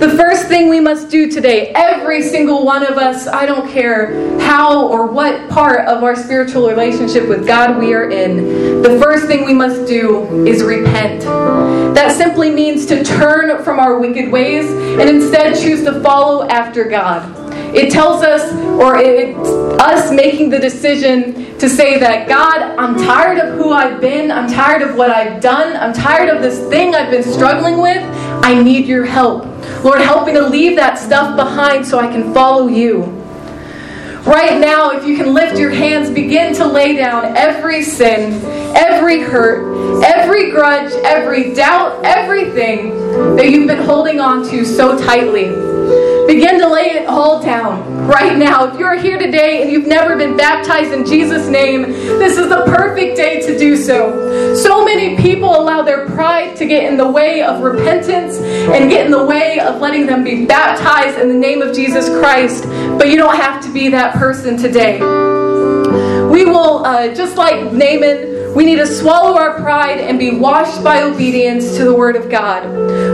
The 0.02 0.10
first 0.18 0.48
thing 0.48 0.68
we 0.68 0.80
must 0.80 1.10
do 1.10 1.30
today, 1.30 1.72
every 1.76 2.24
single 2.24 2.66
one 2.66 2.84
of 2.84 2.98
us, 2.98 3.28
I 3.28 3.46
don't 3.46 3.70
care 3.70 4.40
how 4.40 4.88
or 4.88 5.06
what 5.06 5.48
part 5.48 5.88
of 5.88 6.04
our 6.04 6.16
spiritual 6.16 6.68
relationship 6.68 7.30
with 7.30 7.46
God 7.46 7.78
we 7.78 7.94
are 7.94 8.10
in, 8.10 8.82
the 8.82 9.00
first 9.00 9.28
thing 9.28 9.46
we 9.46 9.54
must 9.54 9.86
do 9.86 10.48
is 10.48 10.64
repent. 10.64 11.22
That 11.94 12.18
simply 12.18 12.50
means 12.50 12.88
to 12.88 13.04
turn 13.04 13.64
from 13.64 13.80
our 13.80 14.00
wicked 14.00 14.32
ways 14.32 14.66
and 14.72 15.08
instead 15.08 15.56
choose 15.56 15.84
to 15.84 16.02
follow 16.02 16.50
after 16.50 16.86
God. 16.86 17.41
It 17.74 17.92
tells 17.92 18.24
us, 18.24 18.54
or 18.80 18.98
it's 18.98 19.38
us 19.82 20.12
making 20.12 20.50
the 20.50 20.60
decision 20.60 21.58
to 21.58 21.70
say 21.70 22.00
that, 22.00 22.28
God, 22.28 22.62
I'm 22.78 22.98
tired 22.98 23.40
of 23.40 23.58
who 23.58 23.72
I've 23.72 24.02
been. 24.02 24.32
I'm 24.32 24.52
tired 24.52 24.82
of 24.82 24.96
what 24.96 25.10
I've 25.10 25.42
done. 25.42 25.78
I'm 25.78 25.94
tired 25.94 26.30
of 26.30 26.42
this 26.42 26.60
thing 26.70 26.96
I've 26.96 27.12
been 27.12 27.24
struggling 27.24 27.80
with. 27.80 28.04
I 28.44 28.62
need 28.62 28.88
your 28.88 29.06
help. 29.06 29.46
Lord, 29.84 30.02
help 30.02 30.28
me 30.28 30.34
to 30.34 30.48
leave 30.48 30.76
that 30.78 31.00
stuff 31.00 31.36
behind 31.36 31.86
so 31.86 32.00
I 32.00 32.08
can 32.08 32.34
follow 32.34 32.68
you. 32.68 33.04
Right 34.26 34.60
now, 34.60 34.92
if 34.92 35.06
you 35.08 35.18
can 35.18 35.34
lift 35.34 35.58
your 35.58 35.72
hands, 35.72 36.12
begin 36.12 36.54
to 36.56 36.68
lay 36.68 36.96
down 36.96 37.36
every 37.36 37.82
sin, 37.82 38.34
every 38.76 39.22
hurt, 39.22 40.04
every 40.04 40.52
grudge, 40.52 40.92
every 41.04 41.56
doubt, 41.56 42.06
everything 42.06 42.92
that 43.36 43.50
you've 43.50 43.68
been 43.68 43.84
holding 43.84 44.20
on 44.20 44.48
to 44.50 44.64
so 44.64 44.96
tightly. 44.98 45.46
Begin 46.32 46.60
to 46.60 46.70
lay 46.70 46.92
it 46.92 47.08
all 47.08 47.44
down 47.44 48.08
right 48.08 48.38
now. 48.38 48.72
If 48.72 48.80
you're 48.80 48.98
here 48.98 49.20
today 49.20 49.62
and 49.62 49.70
you've 49.70 49.86
never 49.86 50.16
been 50.16 50.38
baptized 50.38 50.94
in 50.94 51.06
Jesus' 51.06 51.50
name, 51.50 51.82
this 51.82 52.38
is 52.38 52.48
the 52.48 52.64
perfect 52.68 53.18
day 53.18 53.42
to 53.42 53.60
do 53.60 53.76
so. 53.76 54.56
So 54.56 54.86
many 54.86 55.18
people 55.18 55.50
allow 55.50 55.82
their 55.82 56.08
pride 56.12 56.56
to 56.56 56.66
get 56.66 56.86
in 56.90 56.96
the 56.96 57.06
way 57.06 57.42
of 57.42 57.60
repentance 57.60 58.38
and 58.38 58.90
get 58.90 59.06
in 59.06 59.12
the 59.12 59.26
way 59.26 59.60
of 59.60 59.82
letting 59.82 60.06
them 60.06 60.24
be 60.24 60.46
baptized 60.46 61.20
in 61.20 61.28
the 61.28 61.34
name 61.34 61.62
of 61.62 61.76
Jesus 61.76 62.08
Christ, 62.08 62.64
but 62.98 63.10
you 63.10 63.18
don't 63.18 63.36
have 63.36 63.62
to 63.66 63.74
be 63.74 63.90
that 63.90 64.16
person 64.16 64.56
today. 64.56 65.02
We 65.02 66.46
will, 66.46 66.86
uh, 66.86 67.14
just 67.14 67.36
like 67.36 67.74
Naaman, 67.74 68.31
we 68.56 68.66
need 68.66 68.78
to 68.78 68.88
swallow 68.88 69.38
our 69.38 69.62
pride 69.62 70.00
and 70.00 70.20
be 70.20 70.32
washed 70.32 70.84
by 70.84 71.04
obedience 71.04 71.78
to 71.78 71.86
the 71.86 71.94
Word 71.94 72.18
of 72.18 72.30
God. 72.30 72.68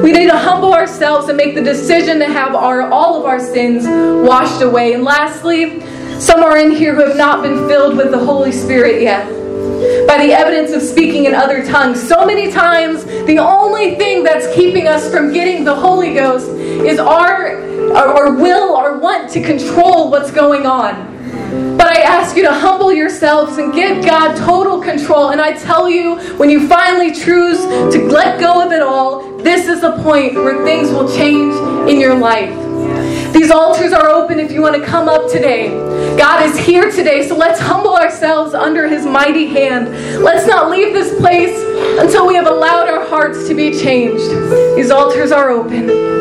We 0.03 0.11
need 0.11 0.27
to 0.29 0.37
humble 0.37 0.73
ourselves 0.73 1.27
and 1.27 1.37
make 1.37 1.53
the 1.53 1.61
decision 1.61 2.17
to 2.19 2.25
have 2.25 2.55
our, 2.55 2.89
all 2.91 3.19
of 3.19 3.25
our 3.25 3.39
sins 3.39 3.85
washed 4.27 4.61
away. 4.63 4.93
And 4.93 5.03
lastly, 5.03 5.81
some 6.19 6.41
are 6.41 6.57
in 6.57 6.71
here 6.71 6.95
who 6.95 7.01
have 7.01 7.17
not 7.17 7.43
been 7.43 7.67
filled 7.67 7.97
with 7.97 8.09
the 8.09 8.17
Holy 8.17 8.51
Spirit 8.51 9.01
yet. 9.01 9.27
By 10.07 10.25
the 10.25 10.33
evidence 10.33 10.71
of 10.71 10.81
speaking 10.81 11.25
in 11.25 11.35
other 11.35 11.63
tongues. 11.63 12.01
So 12.01 12.25
many 12.25 12.51
times, 12.51 13.05
the 13.05 13.37
only 13.37 13.95
thing 13.95 14.23
that's 14.23 14.53
keeping 14.55 14.87
us 14.87 15.11
from 15.11 15.33
getting 15.33 15.63
the 15.63 15.75
Holy 15.75 16.15
Ghost 16.15 16.49
is 16.49 16.97
our, 16.97 17.61
our, 17.91 18.07
our 18.07 18.33
will, 18.33 18.75
our 18.75 18.97
want 18.97 19.29
to 19.31 19.43
control 19.43 20.09
what's 20.09 20.31
going 20.31 20.65
on. 20.65 21.06
But 21.77 21.87
I 21.87 22.01
ask 22.01 22.35
you 22.35 22.43
to 22.43 22.53
humble 22.53 22.91
yourselves 22.91 23.57
and 23.57 23.73
give 23.73 24.05
God 24.05 24.35
total 24.37 24.81
control. 24.81 25.29
And 25.29 25.41
I 25.41 25.53
tell 25.53 25.89
you, 25.89 26.17
when 26.37 26.49
you 26.49 26.67
finally 26.67 27.13
choose 27.13 27.59
to 27.59 28.07
let 28.09 28.39
go 28.39 28.65
of 28.65 28.71
it 28.71 28.81
all, 28.81 29.37
this 29.37 29.67
is 29.67 29.81
the 29.81 29.91
point 30.03 30.35
where 30.35 30.63
things 30.65 30.89
will 30.89 31.07
change 31.15 31.53
in 31.89 31.99
your 31.99 32.15
life. 32.15 32.53
These 33.33 33.51
altars 33.51 33.93
are 33.93 34.09
open 34.09 34.39
if 34.39 34.51
you 34.51 34.61
want 34.61 34.75
to 34.75 34.85
come 34.85 35.07
up 35.07 35.31
today. 35.31 35.69
God 36.17 36.45
is 36.45 36.57
here 36.57 36.91
today, 36.91 37.27
so 37.27 37.35
let's 37.35 37.59
humble 37.59 37.95
ourselves 37.95 38.53
under 38.53 38.87
his 38.87 39.05
mighty 39.05 39.47
hand. 39.47 39.89
Let's 40.23 40.47
not 40.47 40.71
leave 40.71 40.93
this 40.93 41.17
place 41.19 41.55
until 41.99 42.25
we 42.25 42.35
have 42.35 42.47
allowed 42.47 42.89
our 42.89 43.05
hearts 43.05 43.47
to 43.47 43.53
be 43.53 43.71
changed. 43.71 44.29
These 44.75 44.89
altars 44.89 45.31
are 45.31 45.49
open. 45.49 46.16